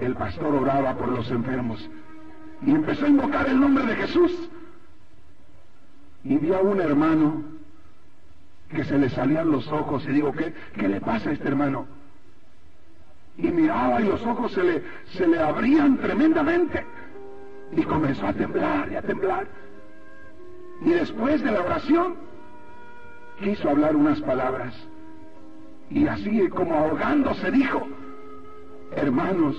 el 0.00 0.14
pastor 0.14 0.54
oraba 0.54 0.94
por 0.94 1.08
los 1.08 1.30
enfermos 1.30 1.88
y 2.64 2.70
empezó 2.70 3.04
a 3.04 3.08
invocar 3.08 3.48
el 3.48 3.60
nombre 3.60 3.84
de 3.84 3.96
Jesús. 3.96 4.32
Y 6.24 6.36
vi 6.38 6.52
a 6.52 6.60
un 6.60 6.80
hermano 6.80 7.42
que 8.70 8.84
se 8.84 8.98
le 8.98 9.10
salían 9.10 9.50
los 9.50 9.68
ojos 9.68 10.04
y 10.06 10.12
digo, 10.12 10.32
¿qué, 10.32 10.54
qué 10.74 10.88
le 10.88 11.00
pasa 11.00 11.30
a 11.30 11.32
este 11.32 11.48
hermano? 11.48 11.86
Y 13.36 13.48
miraba 13.48 14.00
y 14.00 14.08
los 14.08 14.24
ojos 14.24 14.52
se 14.52 14.62
le, 14.62 14.82
se 15.12 15.26
le 15.26 15.38
abrían 15.38 15.98
tremendamente. 15.98 16.84
Y 17.72 17.82
comenzó 17.82 18.26
a 18.26 18.32
temblar 18.32 18.90
y 18.90 18.96
a 18.96 19.02
temblar. 19.02 19.46
Y 20.82 20.90
después 20.90 21.42
de 21.42 21.50
la 21.50 21.60
oración, 21.60 22.14
quiso 23.40 23.68
hablar 23.68 23.96
unas 23.96 24.20
palabras. 24.20 24.74
Y 25.90 26.06
así 26.06 26.48
como 26.48 26.74
ahogándose 26.74 27.50
dijo, 27.50 27.86
hermanos, 28.96 29.56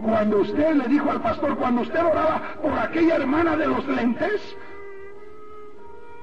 cuando 0.00 0.38
usted 0.40 0.74
le 0.74 0.88
dijo 0.88 1.10
al 1.10 1.22
pastor, 1.22 1.56
cuando 1.56 1.82
usted 1.82 2.04
oraba 2.04 2.54
por 2.60 2.72
aquella 2.72 3.16
hermana 3.16 3.56
de 3.56 3.66
los 3.66 3.86
lentes, 3.88 4.56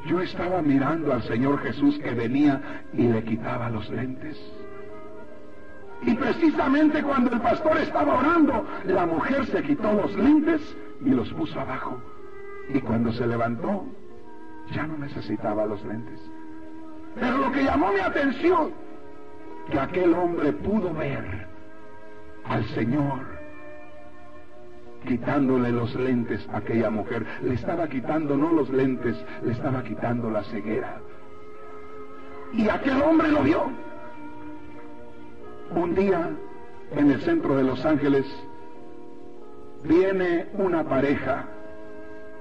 yo 0.06 0.20
estaba 0.22 0.62
mirando 0.62 1.14
al 1.14 1.24
Señor 1.24 1.60
Jesús 1.60 1.98
que 2.00 2.12
venía 2.12 2.84
y 2.94 3.08
le 3.08 3.24
quitaba 3.24 3.70
los 3.70 3.90
lentes. 3.90 4.38
Y 6.02 6.14
precisamente 6.16 7.02
cuando 7.02 7.32
el 7.32 7.42
pastor 7.42 7.78
estaba 7.78 8.16
orando, 8.16 8.66
la 8.86 9.06
mujer 9.06 9.46
se 9.46 9.64
quitó 9.64 9.94
los 9.94 10.14
lentes 10.16 10.76
y 11.02 11.10
los 11.10 11.32
puso 11.34 11.60
abajo. 11.60 11.98
Y 12.70 12.80
cuando 12.82 13.12
se 13.14 13.26
levantó, 13.26 13.86
ya 14.74 14.86
no 14.86 14.98
necesitaba 14.98 15.66
los 15.66 15.84
lentes. 15.86 16.20
Pero 17.16 17.38
lo 17.38 17.52
que 17.52 17.64
llamó 17.64 17.94
mi 17.94 18.00
atención, 18.00 18.72
que 19.72 19.80
aquel 19.80 20.14
hombre 20.14 20.52
pudo 20.52 20.94
ver 20.94 21.53
al 22.46 22.66
Señor 22.70 23.34
quitándole 25.08 25.72
los 25.72 25.94
lentes 25.96 26.48
a 26.50 26.58
aquella 26.58 26.90
mujer. 26.90 27.26
Le 27.44 27.56
estaba 27.56 27.88
quitando 27.88 28.38
no 28.38 28.52
los 28.52 28.70
lentes, 28.70 29.18
le 29.44 29.52
estaba 29.52 29.84
quitando 29.84 30.30
la 30.30 30.44
ceguera. 30.44 31.00
Y 32.54 32.70
aquel 32.70 33.02
hombre 33.02 33.30
lo 33.30 33.44
vio. 33.44 33.64
Un 35.76 35.96
día, 35.96 36.30
en 36.96 37.12
el 37.12 37.22
centro 37.22 37.56
de 37.56 37.64
Los 37.64 37.84
Ángeles, 37.84 38.26
viene 39.84 40.48
una 40.54 40.84
pareja 40.84 41.46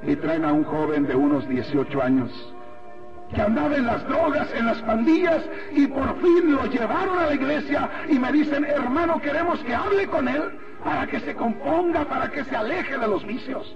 y 0.06 0.16
traen 0.16 0.44
a 0.44 0.52
un 0.52 0.64
joven 0.64 1.06
de 1.06 1.16
unos 1.16 1.48
18 1.48 2.02
años 2.02 2.54
que 3.34 3.40
andaba 3.40 3.76
en 3.76 3.86
las 3.86 4.06
drogas, 4.06 4.48
en 4.54 4.66
las 4.66 4.82
pandillas, 4.82 5.42
y 5.72 5.86
por 5.86 6.20
fin 6.20 6.54
lo 6.54 6.66
llevaron 6.66 7.18
a 7.18 7.26
la 7.26 7.34
iglesia 7.34 7.90
y 8.08 8.18
me 8.18 8.32
dicen, 8.32 8.64
hermano, 8.64 9.20
queremos 9.20 9.60
que 9.60 9.74
hable 9.74 10.06
con 10.06 10.28
él 10.28 10.42
para 10.84 11.06
que 11.06 11.20
se 11.20 11.34
componga, 11.34 12.04
para 12.04 12.30
que 12.30 12.44
se 12.44 12.56
aleje 12.56 12.98
de 12.98 13.08
los 13.08 13.24
vicios. 13.26 13.74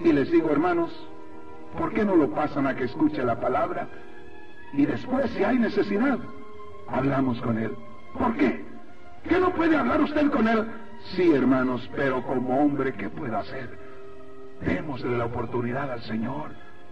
Y 0.00 0.12
les 0.12 0.30
digo, 0.30 0.50
hermanos, 0.50 0.90
¿por 1.78 1.92
qué 1.92 2.04
no 2.04 2.16
lo 2.16 2.30
pasan 2.30 2.66
a 2.66 2.76
que 2.76 2.84
escuche 2.84 3.24
la 3.24 3.40
palabra? 3.40 3.88
Y 4.72 4.86
después, 4.86 5.30
si 5.32 5.42
hay 5.42 5.58
necesidad, 5.58 6.18
hablamos 6.88 7.40
con 7.40 7.58
él. 7.58 7.72
¿Por 8.18 8.36
qué? 8.36 8.64
¿Qué 9.28 9.38
no 9.38 9.50
puede 9.50 9.76
hablar 9.76 10.00
usted 10.00 10.30
con 10.30 10.48
él? 10.48 10.66
Sí, 11.16 11.32
hermanos, 11.32 11.88
pero 11.96 12.22
como 12.22 12.60
hombre, 12.60 12.92
¿qué 12.94 13.08
puede 13.08 13.34
hacer? 13.34 13.78
Démosle 14.60 15.16
la 15.16 15.26
oportunidad 15.26 15.90
al 15.90 16.02
Señor 16.02 16.50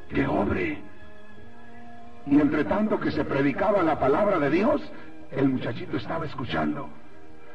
que 0.08 0.26
obre. 0.26 0.82
Y 2.30 2.40
entre 2.40 2.64
tanto 2.64 3.00
que 3.00 3.10
se 3.10 3.24
predicaba 3.24 3.82
la 3.82 3.98
palabra 3.98 4.38
de 4.38 4.50
Dios, 4.50 4.82
el 5.32 5.48
muchachito 5.48 5.96
estaba 5.96 6.26
escuchando. 6.26 6.88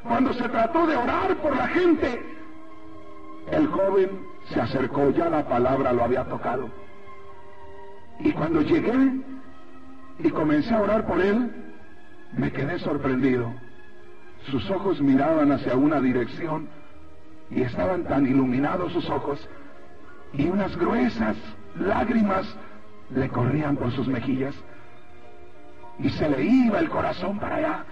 Cuando 0.03 0.33
se 0.33 0.49
trató 0.49 0.87
de 0.87 0.95
orar 0.95 1.35
por 1.37 1.55
la 1.55 1.67
gente, 1.67 2.21
el 3.51 3.67
joven 3.67 4.09
se 4.49 4.59
acercó, 4.59 5.11
ya 5.11 5.29
la 5.29 5.47
palabra 5.47 5.93
lo 5.93 6.03
había 6.03 6.23
tocado. 6.25 6.69
Y 8.19 8.31
cuando 8.31 8.61
llegué 8.61 9.21
y 10.19 10.29
comencé 10.29 10.73
a 10.73 10.81
orar 10.81 11.05
por 11.05 11.21
él, 11.21 11.51
me 12.33 12.51
quedé 12.51 12.79
sorprendido. 12.79 13.53
Sus 14.49 14.69
ojos 14.69 15.01
miraban 15.01 15.51
hacia 15.51 15.75
una 15.75 16.01
dirección 16.01 16.67
y 17.49 17.61
estaban 17.61 18.03
tan 18.03 18.25
iluminados 18.25 18.91
sus 18.91 19.09
ojos 19.09 19.47
y 20.33 20.47
unas 20.47 20.75
gruesas 20.75 21.37
lágrimas 21.79 22.45
le 23.15 23.29
corrían 23.29 23.75
por 23.75 23.91
sus 23.91 24.07
mejillas 24.07 24.55
y 25.99 26.09
se 26.09 26.29
le 26.29 26.43
iba 26.43 26.79
el 26.79 26.89
corazón 26.89 27.39
para 27.39 27.55
allá. 27.57 27.85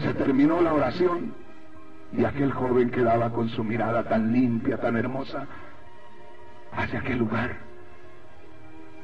Se 0.00 0.12
terminó 0.14 0.60
la 0.60 0.74
oración 0.74 1.34
y 2.12 2.24
aquel 2.24 2.52
joven 2.52 2.90
quedaba 2.90 3.30
con 3.30 3.48
su 3.48 3.64
mirada 3.64 4.04
tan 4.04 4.32
limpia, 4.32 4.78
tan 4.78 4.96
hermosa, 4.96 5.46
hacia 6.72 7.00
aquel 7.00 7.18
lugar. 7.18 7.56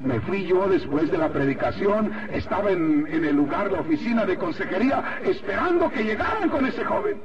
Me 0.00 0.20
fui 0.20 0.44
yo 0.46 0.68
después 0.68 1.10
de 1.10 1.18
la 1.18 1.28
predicación, 1.28 2.12
estaba 2.32 2.70
en, 2.72 3.06
el 3.06 3.36
lugar, 3.36 3.70
la 3.70 3.80
oficina 3.80 4.26
de 4.26 4.36
consejería, 4.36 5.20
esperando 5.24 5.90
que 5.90 6.04
llegaran 6.04 6.48
con 6.48 6.66
ese 6.66 6.84
joven. 6.84 7.18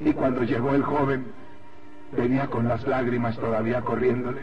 Y 0.00 0.12
cuando 0.12 0.42
llegó 0.42 0.74
el 0.74 0.82
joven, 0.82 1.26
venía 2.16 2.46
con 2.46 2.66
las 2.66 2.86
lágrimas 2.86 3.36
todavía 3.38 3.82
corriéndole. 3.82 4.40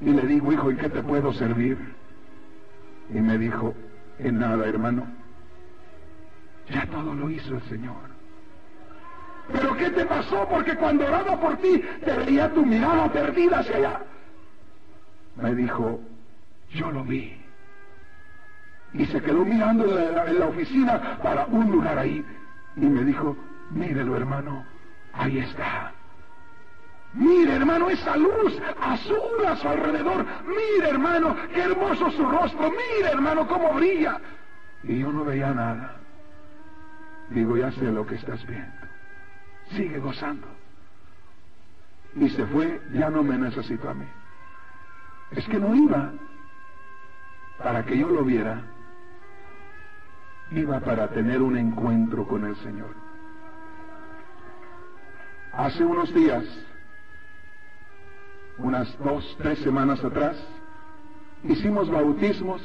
Y 0.00 0.10
le 0.10 0.22
digo, 0.26 0.52
hijo, 0.52 0.70
¿en 0.70 0.76
qué 0.78 0.88
te 0.88 1.02
puedo 1.02 1.32
servir? 1.32 1.78
Y 3.10 3.20
me 3.20 3.36
dijo, 3.36 3.74
en 4.18 4.38
nada, 4.38 4.66
hermano. 4.66 5.06
Ya 6.70 6.86
todo 6.86 7.14
lo 7.14 7.28
hizo 7.30 7.54
el 7.54 7.62
Señor. 7.62 8.10
¿Pero 9.52 9.76
qué 9.76 9.90
te 9.90 10.04
pasó? 10.06 10.46
Porque 10.48 10.76
cuando 10.76 11.04
oraba 11.06 11.38
por 11.40 11.56
ti, 11.56 11.82
te 12.04 12.12
veía 12.12 12.52
tu 12.52 12.64
mirada 12.64 13.12
perdida 13.12 13.58
hacia 13.58 13.76
allá. 13.76 14.00
Me 15.36 15.54
dijo, 15.54 16.00
yo 16.70 16.90
lo 16.92 17.04
vi. 17.04 17.36
Y 18.92 19.06
se 19.06 19.20
quedó 19.20 19.44
mirando 19.44 19.84
en 19.84 20.14
la, 20.14 20.26
en 20.26 20.38
la 20.38 20.46
oficina 20.46 21.18
para 21.22 21.46
un 21.46 21.70
lugar 21.70 21.98
ahí. 21.98 22.24
Y 22.76 22.86
me 22.86 23.04
dijo, 23.04 23.36
mírelo 23.70 24.16
hermano, 24.16 24.64
ahí 25.12 25.38
está. 25.38 25.92
Mire, 27.12 27.56
hermano, 27.56 27.90
esa 27.90 28.16
luz 28.16 28.56
azul 28.80 29.44
a 29.46 29.56
su 29.56 29.68
alrededor. 29.68 30.24
Mire, 30.46 30.90
hermano, 30.90 31.36
qué 31.52 31.62
hermoso 31.62 32.10
su 32.12 32.24
rostro. 32.24 32.70
Mire, 32.70 33.10
hermano, 33.12 33.48
cómo 33.48 33.74
brilla. 33.74 34.20
Y 34.84 35.00
yo 35.00 35.12
no 35.12 35.24
veía 35.24 35.52
nada. 35.52 35.96
Digo, 37.30 37.56
ya 37.56 37.72
sé 37.72 37.90
lo 37.90 38.06
que 38.06 38.14
estás 38.14 38.46
viendo. 38.46 38.72
Sigue 39.70 39.98
gozando. 39.98 40.46
Y 42.14 42.28
se 42.30 42.46
fue, 42.46 42.80
ya 42.92 43.10
no 43.10 43.22
me 43.22 43.38
necesito 43.38 43.88
a 43.88 43.94
mí. 43.94 44.06
Es 45.32 45.46
que 45.46 45.58
no 45.58 45.74
iba 45.74 46.12
para 47.58 47.84
que 47.84 47.98
yo 47.98 48.08
lo 48.08 48.24
viera. 48.24 48.62
Iba 50.52 50.80
para 50.80 51.08
tener 51.08 51.42
un 51.42 51.56
encuentro 51.56 52.26
con 52.26 52.44
el 52.44 52.56
Señor. 52.56 52.94
Hace 55.52 55.84
unos 55.84 56.12
días 56.14 56.44
unas 58.62 58.96
dos, 58.98 59.36
tres 59.38 59.58
semanas 59.60 60.02
atrás, 60.04 60.36
hicimos 61.44 61.90
bautismos 61.90 62.62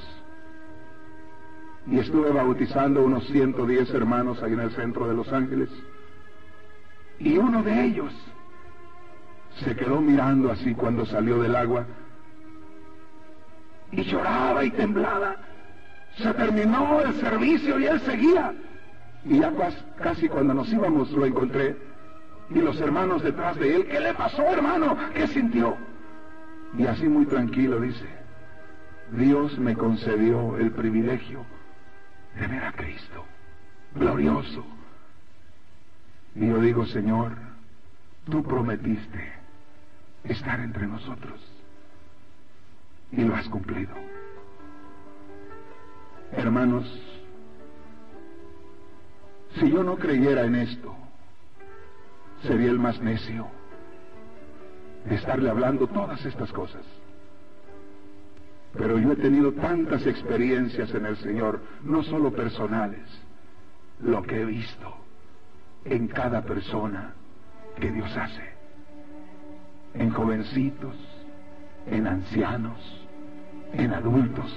y 1.88 2.00
estuve 2.00 2.32
bautizando 2.32 3.04
unos 3.04 3.26
110 3.28 3.94
hermanos 3.94 4.42
ahí 4.42 4.54
en 4.54 4.60
el 4.60 4.72
centro 4.72 5.08
de 5.08 5.14
Los 5.14 5.32
Ángeles. 5.32 5.70
Y 7.20 7.38
uno 7.38 7.64
de 7.64 7.86
ellos 7.86 8.14
se 9.64 9.76
quedó 9.76 10.02
mirando 10.02 10.52
así 10.52 10.74
cuando 10.74 11.06
salió 11.06 11.42
del 11.42 11.56
agua 11.56 11.86
y 13.92 14.04
lloraba 14.04 14.66
y 14.66 14.72
temblaba. 14.72 15.38
Se 16.18 16.34
terminó 16.34 17.02
el 17.02 17.14
servicio 17.16 17.80
y 17.80 17.86
él 17.86 18.00
seguía. 18.02 18.54
Y 19.26 19.40
ya 19.40 19.52
casi 20.02 20.28
cuando 20.28 20.54
nos 20.54 20.72
íbamos 20.72 21.12
lo 21.12 21.26
encontré 21.26 21.76
y 22.50 22.60
los 22.60 22.80
hermanos 22.80 23.24
detrás 23.24 23.58
de 23.58 23.76
él, 23.76 23.88
¿qué 23.88 24.00
le 24.00 24.14
pasó 24.14 24.44
hermano? 24.44 24.98
¿Qué 25.14 25.28
sintió? 25.28 25.76
Y 26.78 26.86
así 26.86 27.08
muy 27.08 27.26
tranquilo 27.26 27.80
dice, 27.80 28.06
Dios 29.12 29.58
me 29.58 29.76
concedió 29.76 30.58
el 30.58 30.72
privilegio 30.72 31.46
de 32.40 32.48
ver 32.48 32.64
a 32.64 32.72
Cristo, 32.74 33.26
glorioso. 33.96 34.66
Y 36.36 36.48
yo 36.48 36.60
digo, 36.60 36.86
Señor, 36.86 37.32
tú 38.30 38.44
prometiste 38.44 39.34
estar 40.26 40.60
entre 40.60 40.88
nosotros 40.88 41.40
y 43.12 43.24
lo 43.24 43.36
has 43.36 43.48
cumplido. 43.48 43.94
Hermanos, 46.34 46.86
si 49.60 49.72
yo 49.72 49.84
no 49.84 49.96
creyera 49.96 50.44
en 50.44 50.56
esto, 50.56 50.94
sería 52.46 52.72
el 52.72 52.80
más 52.80 53.02
necio 53.02 53.48
de 55.06 55.16
estarle 55.16 55.50
hablando 55.50 55.88
todas 55.88 56.26
estas 56.26 56.52
cosas. 56.52 56.84
Pero 58.74 59.00
yo 59.00 59.12
he 59.12 59.16
tenido 59.16 59.54
tantas 59.54 60.06
experiencias 60.06 60.94
en 60.94 61.06
el 61.06 61.18
Señor, 61.18 61.62
no 61.84 62.04
solo 62.04 62.32
personales, 62.32 63.02
lo 64.02 64.22
que 64.24 64.42
he 64.42 64.46
visto 64.46 64.94
en 65.86 66.08
cada 66.08 66.42
persona 66.42 67.14
que 67.80 67.92
Dios 67.92 68.16
hace, 68.18 68.50
en 69.94 70.10
jovencitos, 70.10 70.96
en 71.88 72.08
ancianos, 72.08 72.80
en 73.74 73.94
adultos, 73.94 74.52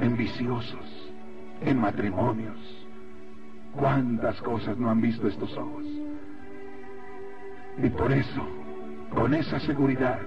en 0.00 0.16
viciosos, 0.16 1.12
en 1.60 1.78
matrimonios. 1.78 2.58
¿Cuántas 3.76 4.40
cosas 4.42 4.76
no 4.78 4.90
han 4.90 5.00
visto 5.00 5.26
estos 5.26 5.56
ojos? 5.56 5.84
Y 7.82 7.88
por 7.90 8.12
eso, 8.12 8.42
con 9.12 9.34
esa 9.34 9.58
seguridad, 9.60 10.20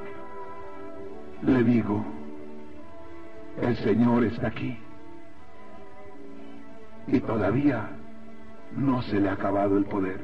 le 1.44 1.64
digo, 1.64 2.04
el 3.62 3.76
Señor 3.78 4.26
está 4.26 4.48
aquí. 4.48 4.78
Y 7.08 7.20
todavía 7.22 7.90
no 8.76 9.02
se 9.04 9.20
le 9.20 9.30
ha 9.30 9.34
acabado 9.34 9.78
el 9.78 9.86
poder. 9.86 10.20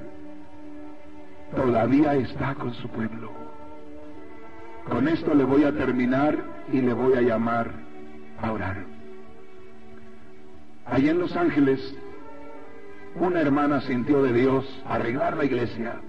Todavía 1.56 2.16
está 2.16 2.56
con 2.56 2.74
su 2.74 2.90
pueblo. 2.90 3.32
Con 4.90 5.08
esto 5.08 5.34
le 5.34 5.46
voy 5.46 5.64
a 5.64 5.72
terminar 5.72 6.38
y 6.72 6.82
le 6.82 6.92
voy 6.94 7.14
a 7.14 7.22
llamar 7.22 7.72
a 8.42 8.52
orar. 8.52 8.84
Allí 10.86 11.08
en 11.08 11.20
Los 11.20 11.36
Ángeles, 11.38 11.96
una 13.16 13.42
hermana 13.42 13.82
sintió 13.82 14.24
de 14.24 14.34
Dios 14.34 14.66
arreglar 14.86 15.38
la 15.38 15.46
iglesia 15.46 16.00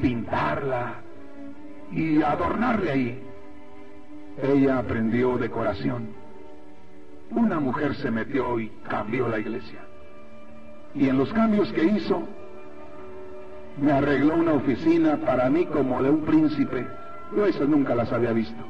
pintarla 0.00 0.94
y 1.92 2.22
adornarle 2.22 2.90
ahí. 2.90 3.22
Ella 4.42 4.78
aprendió 4.78 5.36
decoración. 5.38 6.08
Una 7.30 7.60
mujer 7.60 7.94
se 7.96 8.10
metió 8.10 8.58
y 8.58 8.68
cambió 8.88 9.28
la 9.28 9.38
iglesia. 9.38 9.80
Y 10.94 11.08
en 11.08 11.18
los 11.18 11.32
cambios 11.32 11.70
que 11.72 11.84
hizo, 11.84 12.22
me 13.80 13.92
arregló 13.92 14.34
una 14.34 14.54
oficina 14.54 15.16
para 15.18 15.50
mí 15.50 15.66
como 15.66 16.02
de 16.02 16.10
un 16.10 16.22
príncipe. 16.22 16.86
Yo 17.36 17.46
esas 17.46 17.68
nunca 17.68 17.94
las 17.94 18.12
había 18.12 18.32
visto. 18.32 18.64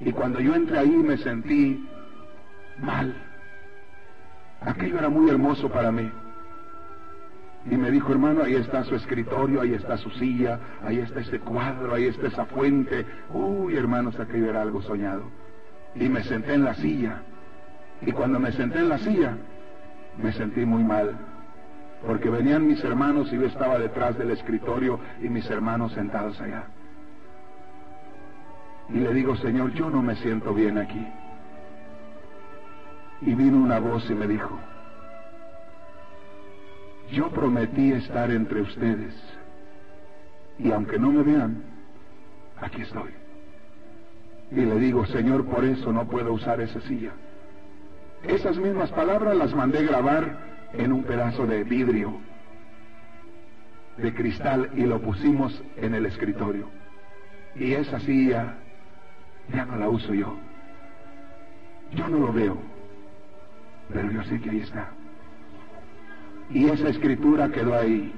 Y 0.00 0.12
cuando 0.12 0.40
yo 0.40 0.54
entré 0.54 0.78
ahí 0.78 0.90
me 0.90 1.16
sentí 1.18 1.86
mal. 2.80 3.14
Aquello 4.66 4.98
era 4.98 5.08
muy 5.08 5.30
hermoso 5.30 5.70
para 5.70 5.92
mí. 5.92 6.10
Y 7.70 7.76
me 7.76 7.90
dijo, 7.90 8.12
hermano, 8.12 8.42
ahí 8.42 8.54
está 8.54 8.82
su 8.84 8.96
escritorio, 8.96 9.60
ahí 9.60 9.74
está 9.74 9.96
su 9.96 10.10
silla, 10.10 10.58
ahí 10.84 10.98
está 10.98 11.20
ese 11.20 11.38
cuadro, 11.38 11.94
ahí 11.94 12.06
está 12.06 12.26
esa 12.26 12.46
fuente. 12.46 13.06
Uy, 13.32 13.76
hermanos, 13.76 14.18
aquello 14.18 14.50
era 14.50 14.62
algo 14.62 14.82
soñado. 14.82 15.22
Y 15.94 16.08
me 16.08 16.22
senté 16.24 16.54
en 16.54 16.64
la 16.64 16.74
silla. 16.74 17.22
Y 18.02 18.10
cuando 18.12 18.40
me 18.40 18.52
senté 18.52 18.80
en 18.80 18.88
la 18.88 18.98
silla, 18.98 19.36
me 20.20 20.32
sentí 20.32 20.64
muy 20.66 20.82
mal. 20.82 21.16
Porque 22.04 22.28
venían 22.28 22.66
mis 22.66 22.82
hermanos 22.84 23.32
y 23.32 23.36
yo 23.36 23.46
estaba 23.46 23.78
detrás 23.78 24.18
del 24.18 24.32
escritorio 24.32 24.98
y 25.22 25.28
mis 25.28 25.48
hermanos 25.48 25.92
sentados 25.92 26.40
allá. 26.40 26.64
Y 28.88 28.98
le 28.98 29.14
digo, 29.14 29.36
Señor, 29.36 29.72
yo 29.74 29.90
no 29.90 30.02
me 30.02 30.16
siento 30.16 30.52
bien 30.54 30.78
aquí. 30.78 31.06
Y 33.22 33.34
vino 33.34 33.56
una 33.58 33.78
voz 33.78 34.08
y 34.10 34.14
me 34.14 34.26
dijo, 34.26 34.58
yo 37.10 37.30
prometí 37.30 37.92
estar 37.92 38.30
entre 38.30 38.60
ustedes 38.60 39.14
y 40.58 40.72
aunque 40.72 40.98
no 40.98 41.12
me 41.12 41.22
vean, 41.22 41.62
aquí 42.60 42.82
estoy. 42.82 43.10
Y 44.50 44.56
le 44.56 44.76
digo, 44.76 45.04
Señor, 45.06 45.44
por 45.46 45.64
eso 45.64 45.92
no 45.92 46.06
puedo 46.06 46.32
usar 46.32 46.60
esa 46.60 46.80
silla. 46.82 47.12
Esas 48.22 48.56
mismas 48.56 48.90
palabras 48.90 49.36
las 49.36 49.54
mandé 49.54 49.84
grabar 49.84 50.38
en 50.72 50.92
un 50.92 51.04
pedazo 51.04 51.46
de 51.46 51.64
vidrio, 51.64 52.18
de 53.98 54.14
cristal, 54.14 54.70
y 54.74 54.82
lo 54.82 55.00
pusimos 55.00 55.62
en 55.76 55.94
el 55.94 56.06
escritorio. 56.06 56.68
Y 57.54 57.72
esa 57.72 58.00
silla 58.00 58.54
ya 59.52 59.64
no 59.64 59.76
la 59.76 59.88
uso 59.88 60.14
yo. 60.14 60.36
Yo 61.92 62.08
no 62.08 62.18
lo 62.18 62.32
veo, 62.32 62.58
pero 63.92 64.10
yo 64.10 64.22
sé 64.24 64.40
que 64.40 64.50
ahí 64.50 64.60
está. 64.60 64.90
Y 66.50 66.68
esa 66.68 66.88
escritura 66.88 67.48
quedó 67.48 67.74
ahí. 67.74 68.12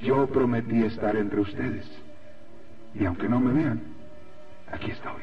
Yo 0.00 0.26
prometí 0.26 0.84
estar 0.84 1.16
entre 1.16 1.40
ustedes. 1.40 1.86
Y 2.94 3.04
aunque 3.04 3.28
no 3.28 3.40
me 3.40 3.52
vean, 3.52 3.80
aquí 4.72 4.90
estoy. 4.90 5.22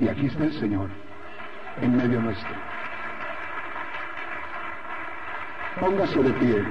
Y 0.00 0.08
aquí 0.08 0.26
está 0.26 0.44
el 0.44 0.52
Señor, 0.54 0.88
en 1.80 1.96
medio 1.96 2.20
nuestro. 2.20 2.54
Póngase 5.80 6.22
de 6.22 6.32
pie. 6.34 6.64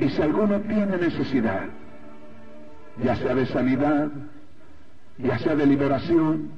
Y 0.00 0.08
si 0.08 0.22
alguno 0.22 0.60
tiene 0.60 0.96
necesidad, 0.96 1.66
ya 3.02 3.16
sea 3.16 3.34
de 3.34 3.46
sanidad, 3.46 4.08
ya 5.18 5.38
sea 5.38 5.54
de 5.54 5.66
liberación, 5.66 6.50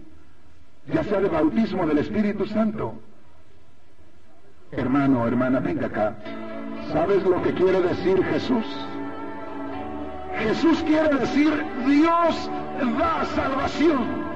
ya 0.92 1.04
sea 1.04 1.20
de 1.20 1.28
bautismo 1.28 1.86
del 1.86 1.98
Espíritu 1.98 2.46
Santo, 2.46 2.94
Hermano, 4.72 5.26
hermana, 5.26 5.60
venga 5.60 5.86
acá. 5.86 6.16
¿Sabes 6.92 7.22
lo 7.24 7.40
que 7.42 7.52
quiere 7.54 7.80
decir 7.82 8.22
Jesús? 8.24 8.64
Jesús 10.38 10.82
quiere 10.82 11.14
decir 11.18 11.64
Dios 11.86 12.50
da 12.98 13.24
salvación. 13.24 14.26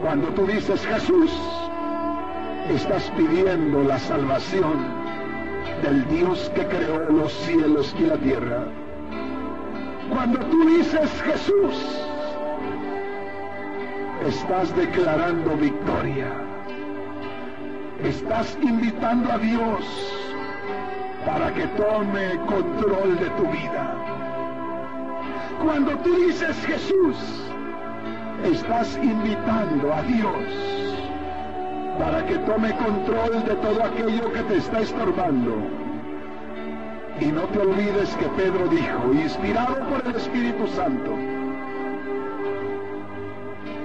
Cuando 0.00 0.28
tú 0.28 0.46
dices 0.46 0.84
Jesús, 0.86 1.30
estás 2.70 3.12
pidiendo 3.16 3.82
la 3.84 3.98
salvación 3.98 4.86
del 5.82 6.08
Dios 6.08 6.50
que 6.54 6.66
creó 6.66 7.10
los 7.10 7.32
cielos 7.32 7.94
y 7.98 8.04
la 8.04 8.16
tierra. 8.16 8.64
Cuando 10.08 10.38
tú 10.46 10.64
dices 10.66 11.10
Jesús, 11.22 12.07
estás 14.28 14.74
declarando 14.76 15.56
victoria 15.56 16.48
estás 18.04 18.56
invitando 18.62 19.32
a 19.32 19.38
Dios 19.38 19.84
para 21.26 21.52
que 21.52 21.66
tome 21.68 22.36
control 22.46 23.18
de 23.18 23.30
tu 23.30 23.46
vida. 23.48 23.94
Cuando 25.64 25.96
tú 25.98 26.14
dices 26.26 26.56
Jesús, 26.64 27.16
estás 28.44 28.96
invitando 29.02 29.92
a 29.92 30.02
Dios 30.02 30.44
para 31.98 32.24
que 32.24 32.38
tome 32.38 32.72
control 32.76 33.44
de 33.44 33.54
todo 33.56 33.82
aquello 33.82 34.32
que 34.32 34.42
te 34.44 34.56
está 34.58 34.80
estorbando. 34.80 35.56
Y 37.20 37.26
no 37.26 37.42
te 37.46 37.58
olvides 37.58 38.14
que 38.14 38.26
Pedro 38.40 38.68
dijo, 38.68 39.12
inspirado 39.12 39.74
por 39.88 40.06
el 40.06 40.14
Espíritu 40.14 40.68
Santo, 40.68 41.37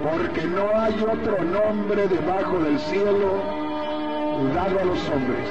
porque 0.04 0.44
no 0.48 0.68
hay 0.78 0.94
otro 1.02 1.44
nombre 1.44 2.08
debajo 2.10 2.60
del 2.60 2.78
cielo 2.78 3.42
dado 4.54 4.80
a 4.80 4.84
los 4.84 5.10
hombres 5.10 5.48